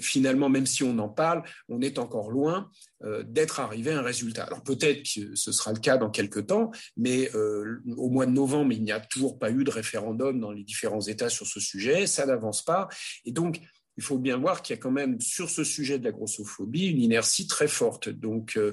finalement, 0.00 0.48
même 0.48 0.66
si 0.66 0.82
on 0.82 0.98
en 0.98 1.08
parle, 1.08 1.42
on 1.68 1.80
est 1.80 1.98
encore 1.98 2.30
loin 2.30 2.70
euh, 3.04 3.22
d'être 3.22 3.60
arrivé 3.60 3.92
à 3.92 3.98
un 3.98 4.02
résultat. 4.02 4.44
Alors 4.44 4.62
peut-être 4.62 5.02
que 5.02 5.34
ce 5.36 5.52
sera 5.52 5.72
le 5.72 5.78
cas 5.78 5.96
dans 5.98 6.10
quelques 6.10 6.46
temps, 6.46 6.72
mais 6.96 7.30
euh, 7.36 7.80
au 7.96 8.08
mois 8.08 8.26
de 8.26 8.32
novembre, 8.32 8.72
il 8.72 8.82
n'y 8.82 8.92
a 8.92 8.98
toujours 8.98 9.38
pas 9.38 9.50
eu 9.50 9.62
de 9.64 9.70
référendum 9.70 10.40
dans 10.40 10.50
les 10.50 10.64
différents 10.64 11.00
États 11.00 11.28
sur 11.28 11.46
ce 11.46 11.60
sujet, 11.60 12.06
ça 12.06 12.26
n'avance 12.26 12.64
pas. 12.64 12.88
Et 13.24 13.30
donc, 13.30 13.60
il 13.98 14.02
faut 14.04 14.16
bien 14.16 14.36
voir 14.36 14.62
qu'il 14.62 14.76
y 14.76 14.78
a 14.78 14.80
quand 14.80 14.92
même 14.92 15.20
sur 15.20 15.50
ce 15.50 15.64
sujet 15.64 15.98
de 15.98 16.04
la 16.04 16.12
grossophobie 16.12 16.86
une 16.86 17.00
inertie 17.00 17.48
très 17.48 17.66
forte. 17.66 18.08
Donc, 18.08 18.56
euh, 18.56 18.72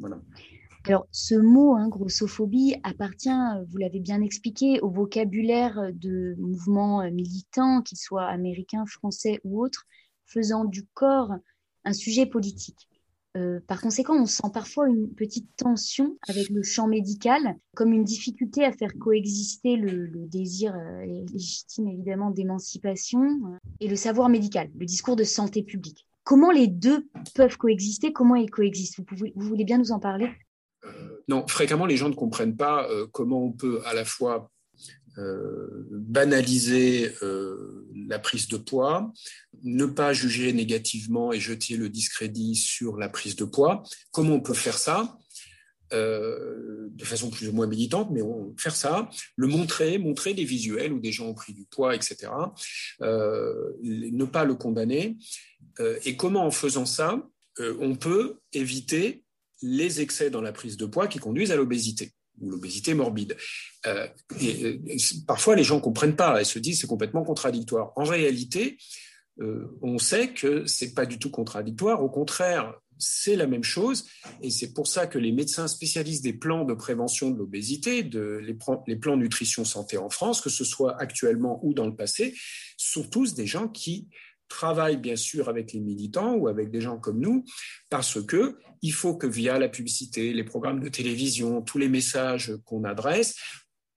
voilà. 0.00 0.20
Alors, 0.84 1.06
ce 1.12 1.36
mot, 1.36 1.76
hein, 1.76 1.88
grossophobie, 1.88 2.74
appartient, 2.82 3.30
vous 3.68 3.78
l'avez 3.78 4.00
bien 4.00 4.20
expliqué, 4.20 4.80
au 4.80 4.90
vocabulaire 4.90 5.92
de 5.92 6.34
mouvements 6.38 7.08
militants, 7.08 7.82
qu'ils 7.82 7.98
soient 7.98 8.26
américains, 8.26 8.84
français 8.84 9.40
ou 9.44 9.62
autres, 9.62 9.86
faisant 10.26 10.64
du 10.64 10.84
corps 10.92 11.36
un 11.84 11.92
sujet 11.92 12.26
politique. 12.26 12.88
Euh, 13.36 13.60
par 13.68 13.80
conséquent, 13.80 14.20
on 14.20 14.26
sent 14.26 14.48
parfois 14.52 14.88
une 14.88 15.14
petite 15.14 15.48
tension 15.56 16.16
avec 16.28 16.48
le 16.48 16.62
champ 16.62 16.88
médical, 16.88 17.56
comme 17.76 17.92
une 17.92 18.02
difficulté 18.02 18.64
à 18.64 18.72
faire 18.72 18.90
coexister 18.98 19.76
le, 19.76 20.08
désir 20.26 20.74
euh, 20.74 21.04
légitime 21.32 21.88
évidemment 21.88 22.30
d'émancipation 22.30 23.22
euh, 23.22 23.58
et 23.78 23.86
le 23.86 23.94
savoir 23.94 24.28
médical, 24.28 24.68
le 24.76 24.84
discours 24.84 25.14
de 25.14 25.22
santé 25.22 25.62
publique. 25.62 26.06
Comment 26.24 26.50
les 26.50 26.66
deux 26.66 27.08
peuvent 27.34 27.56
coexister? 27.56 28.12
Comment 28.12 28.34
ils 28.34 28.50
coexistent? 28.50 29.00
Vous, 29.12 29.30
voulez 29.36 29.64
bien 29.64 29.78
nous 29.78 29.92
en 29.92 30.00
parler? 30.00 30.28
Non, 31.28 31.46
fréquemment 31.46 31.86
les 31.86 31.96
gens 31.96 32.08
ne 32.08 32.14
comprennent 32.14 32.56
pas 32.56 32.88
comment 33.12 33.44
on 33.44 33.52
peut 33.52 33.80
à 33.86 33.94
la 33.94 34.04
fois 34.04 34.50
banaliser 35.90 37.14
euh, 37.22 37.86
la 38.08 38.18
prise 38.18 38.48
de 38.48 38.56
poids, 38.56 39.12
ne 39.62 39.86
pas 39.86 40.12
juger 40.12 40.52
négativement 40.52 41.32
et 41.32 41.40
jeter 41.40 41.76
le 41.76 41.88
discrédit 41.88 42.56
sur 42.56 42.96
la 42.96 43.08
prise 43.08 43.36
de 43.36 43.44
poids. 43.44 43.82
Comment 44.10 44.34
on 44.34 44.40
peut 44.40 44.54
faire 44.54 44.78
ça? 44.78 45.16
Euh, 45.92 46.88
de 46.90 47.04
façon 47.04 47.30
plus 47.30 47.48
ou 47.48 47.52
moins 47.52 47.66
militante, 47.66 48.10
mais 48.12 48.22
on 48.22 48.54
faire 48.56 48.76
ça, 48.76 49.10
le 49.34 49.48
montrer, 49.48 49.98
montrer 49.98 50.34
des 50.34 50.44
visuels 50.44 50.92
où 50.92 51.00
des 51.00 51.10
gens 51.10 51.26
ont 51.26 51.34
pris 51.34 51.52
du 51.52 51.64
poids, 51.64 51.96
etc. 51.96 52.30
ne 53.00 54.24
pas 54.24 54.44
le 54.44 54.54
condamner. 54.54 55.16
et 56.04 56.16
comment 56.16 56.46
en 56.46 56.52
faisant 56.52 56.86
ça, 56.86 57.20
on 57.80 57.96
peut 57.96 58.38
éviter 58.52 59.24
les 59.62 60.00
excès 60.00 60.30
dans 60.30 60.40
la 60.40 60.52
prise 60.52 60.76
de 60.76 60.86
poids 60.86 61.08
qui 61.08 61.18
conduisent 61.18 61.50
à 61.50 61.56
l'obésité 61.56 62.12
ou 62.40 62.50
l'obésité 62.50 62.94
morbide. 62.94 63.36
Euh, 63.86 64.06
et, 64.40 64.78
parfois, 65.26 65.56
les 65.56 65.64
gens 65.64 65.76
ne 65.76 65.80
comprennent 65.80 66.16
pas 66.16 66.40
et 66.40 66.44
se 66.44 66.58
disent 66.58 66.80
c'est 66.80 66.86
complètement 66.86 67.24
contradictoire. 67.24 67.92
En 67.96 68.04
réalité, 68.04 68.78
euh, 69.40 69.78
on 69.82 69.98
sait 69.98 70.28
que 70.28 70.66
c'est 70.66 70.94
pas 70.94 71.06
du 71.06 71.18
tout 71.18 71.30
contradictoire. 71.30 72.02
Au 72.02 72.10
contraire, 72.10 72.74
c'est 72.98 73.36
la 73.36 73.46
même 73.46 73.64
chose. 73.64 74.06
Et 74.42 74.50
c'est 74.50 74.72
pour 74.72 74.86
ça 74.86 75.06
que 75.06 75.18
les 75.18 75.32
médecins 75.32 75.68
spécialistes 75.68 76.22
des 76.22 76.34
plans 76.34 76.64
de 76.64 76.74
prévention 76.74 77.30
de 77.30 77.38
l'obésité, 77.38 78.02
de, 78.02 78.40
les, 78.42 78.56
les, 78.86 78.96
plans 78.96 79.16
nutrition 79.16 79.64
santé 79.64 79.96
en 79.96 80.10
France, 80.10 80.40
que 80.40 80.50
ce 80.50 80.64
soit 80.64 81.00
actuellement 81.00 81.60
ou 81.62 81.72
dans 81.72 81.86
le 81.86 81.96
passé, 81.96 82.34
sont 82.76 83.04
tous 83.04 83.34
des 83.34 83.46
gens 83.46 83.68
qui 83.68 84.08
travaille 84.50 84.98
bien 84.98 85.16
sûr 85.16 85.48
avec 85.48 85.72
les 85.72 85.80
militants 85.80 86.34
ou 86.34 86.48
avec 86.48 86.70
des 86.70 86.82
gens 86.82 86.98
comme 86.98 87.20
nous, 87.20 87.44
parce 87.88 88.22
que 88.22 88.58
il 88.82 88.92
faut 88.92 89.16
que 89.16 89.26
via 89.26 89.58
la 89.58 89.68
publicité, 89.68 90.34
les 90.34 90.44
programmes 90.44 90.80
de 90.80 90.88
télévision, 90.88 91.62
tous 91.62 91.78
les 91.78 91.88
messages 91.88 92.52
qu'on 92.66 92.84
adresse, 92.84 93.36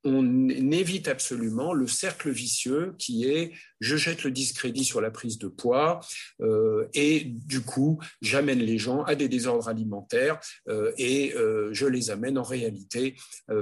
on 0.03 0.49
évite 0.49 1.07
absolument 1.07 1.73
le 1.73 1.87
cercle 1.87 2.29
vicieux 2.29 2.95
qui 2.97 3.25
est 3.25 3.51
je 3.79 3.97
jette 3.97 4.23
le 4.23 4.31
discrédit 4.31 4.85
sur 4.85 5.01
la 5.01 5.11
prise 5.11 5.37
de 5.37 5.47
poids 5.47 5.99
euh, 6.41 6.87
et 6.93 7.25
du 7.25 7.61
coup 7.61 7.99
j'amène 8.21 8.59
les 8.59 8.77
gens 8.77 9.03
à 9.03 9.15
des 9.15 9.27
désordres 9.27 9.67
alimentaires 9.67 10.39
euh, 10.69 10.91
et 10.97 11.33
euh, 11.35 11.69
je 11.73 11.85
les 11.85 12.09
amène 12.09 12.37
en 12.37 12.43
réalité 12.43 13.15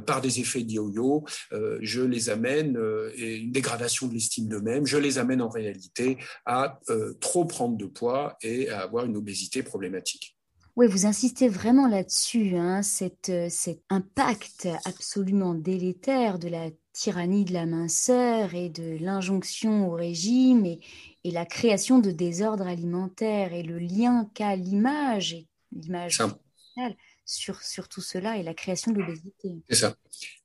par 0.05 0.21
des 0.21 0.39
effets 0.39 0.63
de 0.63 0.71
yo-yo, 0.71 1.25
je 1.81 2.01
les 2.01 2.29
amène 2.29 2.79
et 3.15 3.37
une 3.37 3.51
dégradation 3.51 4.07
de 4.07 4.13
l'estime 4.13 4.47
d'eux-mêmes, 4.47 4.85
je 4.85 4.97
les 4.97 5.17
amène 5.17 5.41
en 5.41 5.49
réalité 5.49 6.17
à 6.45 6.79
trop 7.19 7.45
prendre 7.45 7.77
de 7.77 7.85
poids 7.85 8.37
et 8.41 8.69
à 8.69 8.81
avoir 8.81 9.05
une 9.05 9.17
obésité 9.17 9.63
problématique. 9.63 10.35
Oui, 10.81 10.87
vous 10.87 11.05
insistez 11.05 11.47
vraiment 11.47 11.87
là-dessus, 11.87 12.55
hein, 12.55 12.81
euh, 13.29 13.47
cet 13.49 13.83
impact 13.91 14.67
absolument 14.85 15.53
délétère 15.53 16.39
de 16.39 16.47
la 16.47 16.71
tyrannie 16.91 17.45
de 17.45 17.53
la 17.53 17.67
minceur 17.67 18.55
et 18.55 18.69
de 18.69 18.97
l'injonction 18.99 19.87
au 19.87 19.91
régime 19.91 20.65
et, 20.65 20.79
la 21.23 21.45
création 21.45 21.99
de 21.99 22.09
désordres 22.09 22.65
alimentaires 22.65 23.53
et 23.53 23.61
le 23.61 23.77
lien 23.77 24.27
qu'a 24.33 24.55
l'image 24.55 25.33
et 25.33 25.47
l'image 25.71 26.19
sur, 27.25 27.61
sur 27.61 27.87
tout 27.87 28.01
cela 28.01 28.37
et 28.37 28.43
la 28.43 28.55
création 28.55 28.91
de 28.91 29.01
l'obésité. 29.01 29.61
C'est 29.69 29.75
ça. 29.75 29.95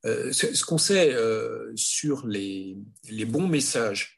Euh, 0.05 0.31
ce, 0.31 0.63
qu'on 0.63 0.77
sait 0.77 1.15
euh, 1.15 1.71
sur 1.75 2.27
les, 2.27 2.77
les 3.09 3.25
bons 3.25 3.47
messages 3.47 4.16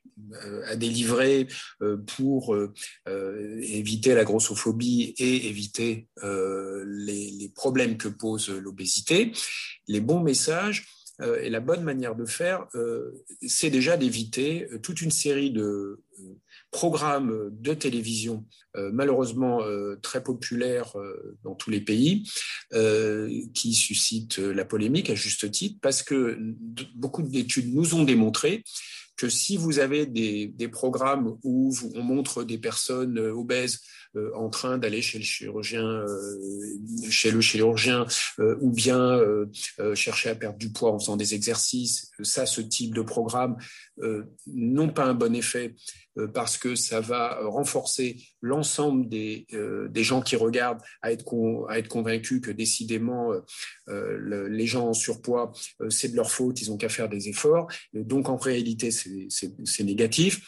à 0.67 0.75
délivrer 0.75 1.47
euh, 1.81 1.97
pour 1.97 2.53
euh, 2.53 2.73
euh, 3.07 3.59
éviter 3.61 4.13
la 4.13 4.23
grossophobie 4.23 5.13
et 5.17 5.47
éviter 5.47 6.07
les, 6.23 7.51
problèmes 7.55 7.97
que 7.97 8.07
pose 8.07 8.49
l'obésité. 8.49 9.31
Les 9.87 10.01
bons 10.01 10.21
messages 10.21 10.87
et 11.41 11.49
la 11.49 11.59
bonne 11.59 11.83
manière 11.83 12.15
de 12.15 12.25
faire, 12.25 12.67
c'est 13.45 13.69
déjà 13.69 13.97
d'éviter 13.97 14.69
toute 14.81 15.01
une 15.01 15.11
série 15.11 15.51
de 15.51 16.01
programmes 16.71 17.49
de 17.51 17.73
télévision 17.73 18.45
malheureusement 18.75 19.61
très 20.01 20.23
populaires 20.23 20.93
dans 21.43 21.55
tous 21.55 21.69
les 21.69 21.81
pays, 21.81 22.29
qui 23.53 23.73
suscitent 23.73 24.37
la 24.37 24.65
polémique 24.65 25.09
à 25.09 25.15
juste 25.15 25.49
titre, 25.51 25.79
parce 25.81 26.03
que 26.03 26.37
beaucoup 26.95 27.23
d'études 27.23 27.73
nous 27.73 27.95
ont 27.95 28.03
démontré 28.03 28.63
que 29.19 29.27
si 29.27 29.57
vous 29.57 29.79
avez 29.79 30.05
des, 30.05 30.67
programmes 30.69 31.37
où 31.43 31.75
on 31.95 32.01
montre 32.01 32.43
des 32.43 32.57
personnes 32.57 33.19
euh, 33.19 33.33
obèses 33.33 33.81
euh, 34.15 34.31
en 34.33 34.49
train 34.49 34.77
d'aller 34.77 35.01
chez 35.01 35.17
le 35.17 35.25
chirurgien, 35.25 35.83
euh, 35.83 37.09
chez 37.09 37.29
le 37.29 37.41
chirurgien, 37.41 38.05
ou 38.61 38.71
bien 38.71 39.19
chercher 39.93 40.29
à 40.29 40.35
perdre 40.35 40.57
du 40.57 40.71
poids 40.71 40.91
en 40.91 40.99
faisant 40.99 41.17
des 41.17 41.33
exercices, 41.33 42.09
ça, 42.23 42.45
ce 42.45 42.61
type 42.61 42.95
de 42.95 43.01
programme 43.01 43.57
n'ont 44.47 44.89
pas 44.89 45.05
un 45.05 45.13
bon 45.13 45.35
effet 45.35 45.75
parce 46.33 46.57
que 46.57 46.75
ça 46.75 47.01
va 47.01 47.39
renforcer 47.43 48.17
l'ensemble 48.41 48.58
des, 49.09 49.47
des 49.89 50.03
gens 50.03 50.21
qui 50.21 50.35
regardent 50.35 50.81
à 51.01 51.11
être, 51.11 51.25
à 51.69 51.79
être 51.79 51.87
convaincus 51.87 52.41
que 52.41 52.51
décidément 52.51 53.31
les 53.87 54.67
gens 54.67 54.89
en 54.89 54.93
surpoids, 54.93 55.51
c'est 55.89 56.09
de 56.09 56.15
leur 56.15 56.31
faute, 56.31 56.61
ils 56.61 56.71
ont 56.71 56.77
qu'à 56.77 56.89
faire 56.89 57.09
des 57.09 57.29
efforts. 57.29 57.67
Donc 57.93 58.29
en 58.29 58.37
réalité, 58.37 58.91
c'est 58.91 59.83
négatif. 59.83 60.41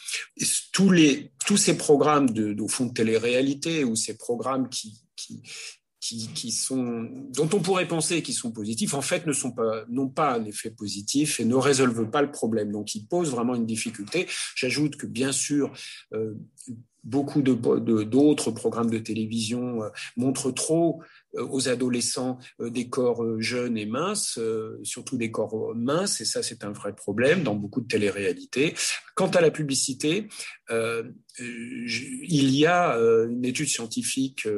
tous, 0.72 0.90
les, 0.90 1.32
tous 1.46 1.56
ces 1.56 1.76
programmes 1.76 2.30
de, 2.30 2.52
de, 2.52 2.66
fond 2.66 2.86
de 2.86 2.92
télé-réalité 2.92 3.84
ou 3.84 3.96
ces 3.96 4.16
programmes 4.16 4.68
qui, 4.68 5.02
qui, 5.16 5.42
qui, 6.34 6.50
sont, 6.50 7.08
dont 7.30 7.48
on 7.52 7.60
pourrait 7.60 7.86
penser 7.86 8.22
qu'ils 8.22 8.34
sont 8.34 8.50
positifs, 8.50 8.94
en 8.94 9.02
fait, 9.02 9.24
ne 9.26 9.32
pas, 9.54 9.84
n'ont 9.88 10.08
pas 10.08 10.34
un 10.34 10.44
effet 10.44 10.70
positif 10.70 11.38
et 11.38 11.44
ne 11.44 11.54
résolvent 11.54 12.10
pas 12.10 12.22
le 12.22 12.32
problème. 12.32 12.72
Donc, 12.72 12.94
ils 12.94 13.06
posent 13.06 13.30
vraiment 13.30 13.54
une 13.54 13.66
difficulté. 13.66 14.26
J'ajoute 14.56 14.96
que, 14.96 15.06
bien 15.06 15.30
sûr, 15.30 15.72
euh, 16.12 16.34
beaucoup 17.04 17.42
d'autres 17.42 18.50
programmes 18.50 18.90
de 18.90 18.98
télévision 18.98 19.82
euh, 19.82 19.88
montrent 20.16 20.52
trop 20.52 21.02
euh, 21.34 21.46
aux 21.48 21.68
adolescents 21.68 22.38
euh, 22.60 22.70
des 22.70 22.88
corps 22.88 23.40
jeunes 23.40 23.76
et 23.76 23.86
minces, 23.86 24.38
surtout 24.82 25.16
des 25.16 25.30
corps 25.30 25.74
minces, 25.74 26.20
et 26.20 26.24
ça 26.24 26.42
c'est 26.42 26.64
un 26.64 26.72
vrai 26.72 26.94
problème 26.94 27.42
dans 27.42 27.54
beaucoup 27.54 27.80
de 27.80 27.88
télé-réalités. 27.88 28.74
Quant 29.14 29.30
à 29.30 29.40
la 29.40 29.50
publicité, 29.50 30.28
il 31.38 32.50
y 32.50 32.66
a 32.66 32.96
une 33.28 33.44
étude 33.44 33.68
scientifique 33.68 34.48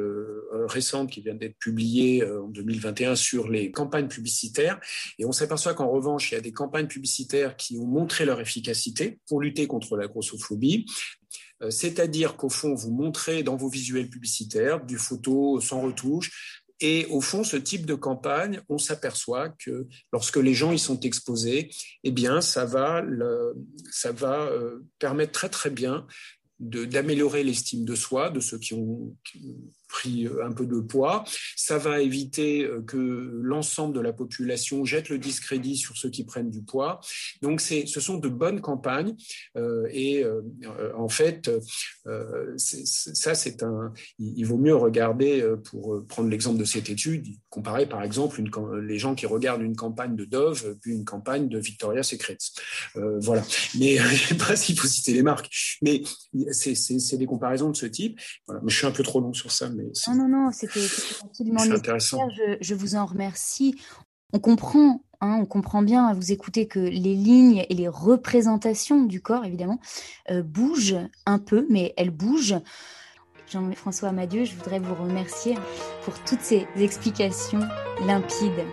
récente 0.51 1.11
qui 1.11 1.19
vient 1.19 1.35
d'être 1.35 1.57
publiée 1.57 2.23
en 2.25 2.47
2021 2.47 3.15
sur 3.15 3.49
les 3.49 3.71
campagnes 3.71 4.07
publicitaires, 4.07 4.79
et 5.19 5.25
on 5.25 5.33
s'aperçoit 5.33 5.73
qu'en 5.73 5.89
revanche, 5.89 6.31
il 6.31 6.35
y 6.35 6.37
a 6.37 6.41
des 6.41 6.53
campagnes 6.53 6.87
publicitaires 6.87 7.57
qui 7.57 7.77
ont 7.77 7.85
montré 7.85 8.25
leur 8.25 8.39
efficacité 8.39 9.19
pour 9.27 9.41
lutter 9.41 9.67
contre 9.67 9.97
la 9.97 10.07
grossophobie, 10.07 10.85
c'est-à-dire 11.69 12.35
qu'au 12.35 12.49
fond, 12.49 12.75
vous 12.75 12.91
montrez 12.91 13.43
dans 13.43 13.55
vos 13.55 13.69
visuels 13.69 14.09
publicitaires 14.09 14.85
du 14.85 14.97
photo 14.97 15.59
sans 15.61 15.81
retouche, 15.81 16.61
et 16.81 17.05
au 17.09 17.21
fond, 17.21 17.43
ce 17.43 17.55
type 17.55 17.85
de 17.85 17.95
campagne, 17.95 18.61
on 18.67 18.77
s'aperçoit 18.77 19.49
que 19.49 19.87
lorsque 20.11 20.37
les 20.37 20.53
gens 20.53 20.73
y 20.73 20.79
sont 20.79 20.99
exposés, 20.99 21.69
eh 22.03 22.11
bien, 22.11 22.41
ça 22.41 22.65
va, 22.65 23.01
ça 23.91 24.11
va 24.11 24.41
euh, 24.47 24.79
permettre 24.99 25.31
très 25.31 25.49
très 25.49 25.69
bien 25.69 26.05
d'améliorer 26.59 27.43
l'estime 27.43 27.83
de 27.85 27.95
soi 27.95 28.29
de 28.29 28.39
ceux 28.39 28.57
qui 28.57 28.73
ont, 28.73 29.15
pris 29.95 30.27
euh, 30.27 30.45
un 30.45 30.51
peu 30.51 30.65
de 30.65 30.79
poids. 30.81 31.23
Ça 31.55 31.77
va 31.77 32.01
éviter 32.01 32.65
euh, 32.65 32.81
que 32.81 32.97
l'ensemble 33.41 33.95
de 33.95 34.01
la 34.01 34.11
population 34.11 34.83
jette 34.83 35.07
le 35.07 35.17
discrédit 35.17 35.77
sur 35.77 35.95
ceux 35.95 36.09
qui 36.09 36.25
prennent 36.25 36.51
du 36.51 36.61
poids. 36.61 36.99
Donc, 37.41 37.61
ce 37.61 37.99
sont 38.01 38.17
de 38.17 38.27
bonnes 38.27 38.59
campagnes. 38.59 39.15
Euh, 39.55 39.87
et 39.91 40.23
en 40.97 41.07
fait, 41.07 41.49
ça, 42.57 43.35
c'est 43.35 43.63
un. 43.63 43.93
Il, 44.19 44.45
vaut 44.45 44.57
mieux 44.57 44.75
regarder, 44.75 45.43
pour 45.69 46.05
prendre 46.07 46.29
l'exemple 46.29 46.59
de 46.59 46.65
cette 46.65 46.89
étude, 46.89 47.27
comparer 47.49 47.87
par 47.87 48.03
exemple 48.03 48.41
les 48.81 48.99
gens 48.99 49.15
qui 49.15 49.25
regardent 49.25 49.61
une 49.61 49.75
campagne 49.75 50.15
de 50.15 50.25
Dove 50.25 50.77
puis 50.81 50.93
une 50.93 51.05
campagne 51.05 51.47
de 51.47 51.59
Victoria's 51.59 52.09
Secret. 52.09 52.37
voilà. 52.95 53.43
Mais 53.79 53.97
je 53.97 54.03
ne 54.03 54.17
sais 54.17 54.35
pas 54.35 54.55
s'il 54.55 54.77
faut 54.79 54.87
citer 54.87 55.13
les 55.13 55.23
marques. 55.23 55.49
Mais 55.81 56.03
c'est 56.51 57.17
des 57.17 57.25
comparaisons 57.25 57.69
de 57.69 57.77
ce 57.77 57.85
type. 57.85 58.19
Voilà. 58.47 58.61
Mais 58.63 58.71
je 58.71 58.77
suis 58.77 58.87
un 58.87 58.91
peu 58.91 59.03
trop 59.03 59.19
long 59.19 59.33
sur 59.33 59.51
ça. 59.51 59.69
Mais 59.69 59.84
non, 60.07 60.15
non, 60.15 60.27
non, 60.27 60.51
c'était. 60.51 60.79
Je, 60.79 62.57
je, 62.61 62.73
vous 62.75 62.95
en 62.95 63.05
remercie. 63.05 63.75
On 64.33 64.39
comprend, 64.39 65.01
hein, 65.21 65.37
on 65.41 65.45
comprend 65.45 65.81
bien 65.81 66.05
à 66.07 66.13
vous 66.13 66.31
écouter 66.31 66.67
que 66.67 66.79
les 66.79 67.15
lignes 67.15 67.65
et 67.69 67.73
les 67.73 67.87
représentations 67.87 69.03
du 69.03 69.21
corps, 69.21 69.45
évidemment, 69.45 69.79
euh, 70.29 70.43
bougent 70.43 70.99
un 71.25 71.39
peu, 71.39 71.65
mais 71.69 71.93
elles 71.97 72.11
bougent. 72.11 72.59
Jean-François 73.51 74.09
Amadieu, 74.09 74.43
je 74.43 74.55
voudrais 74.55 74.79
vous 74.79 74.95
remercier 74.95 75.55
pour 76.03 76.17
toutes 76.23 76.41
ces 76.41 76.67
explications 76.77 77.61
limpides. 78.05 78.65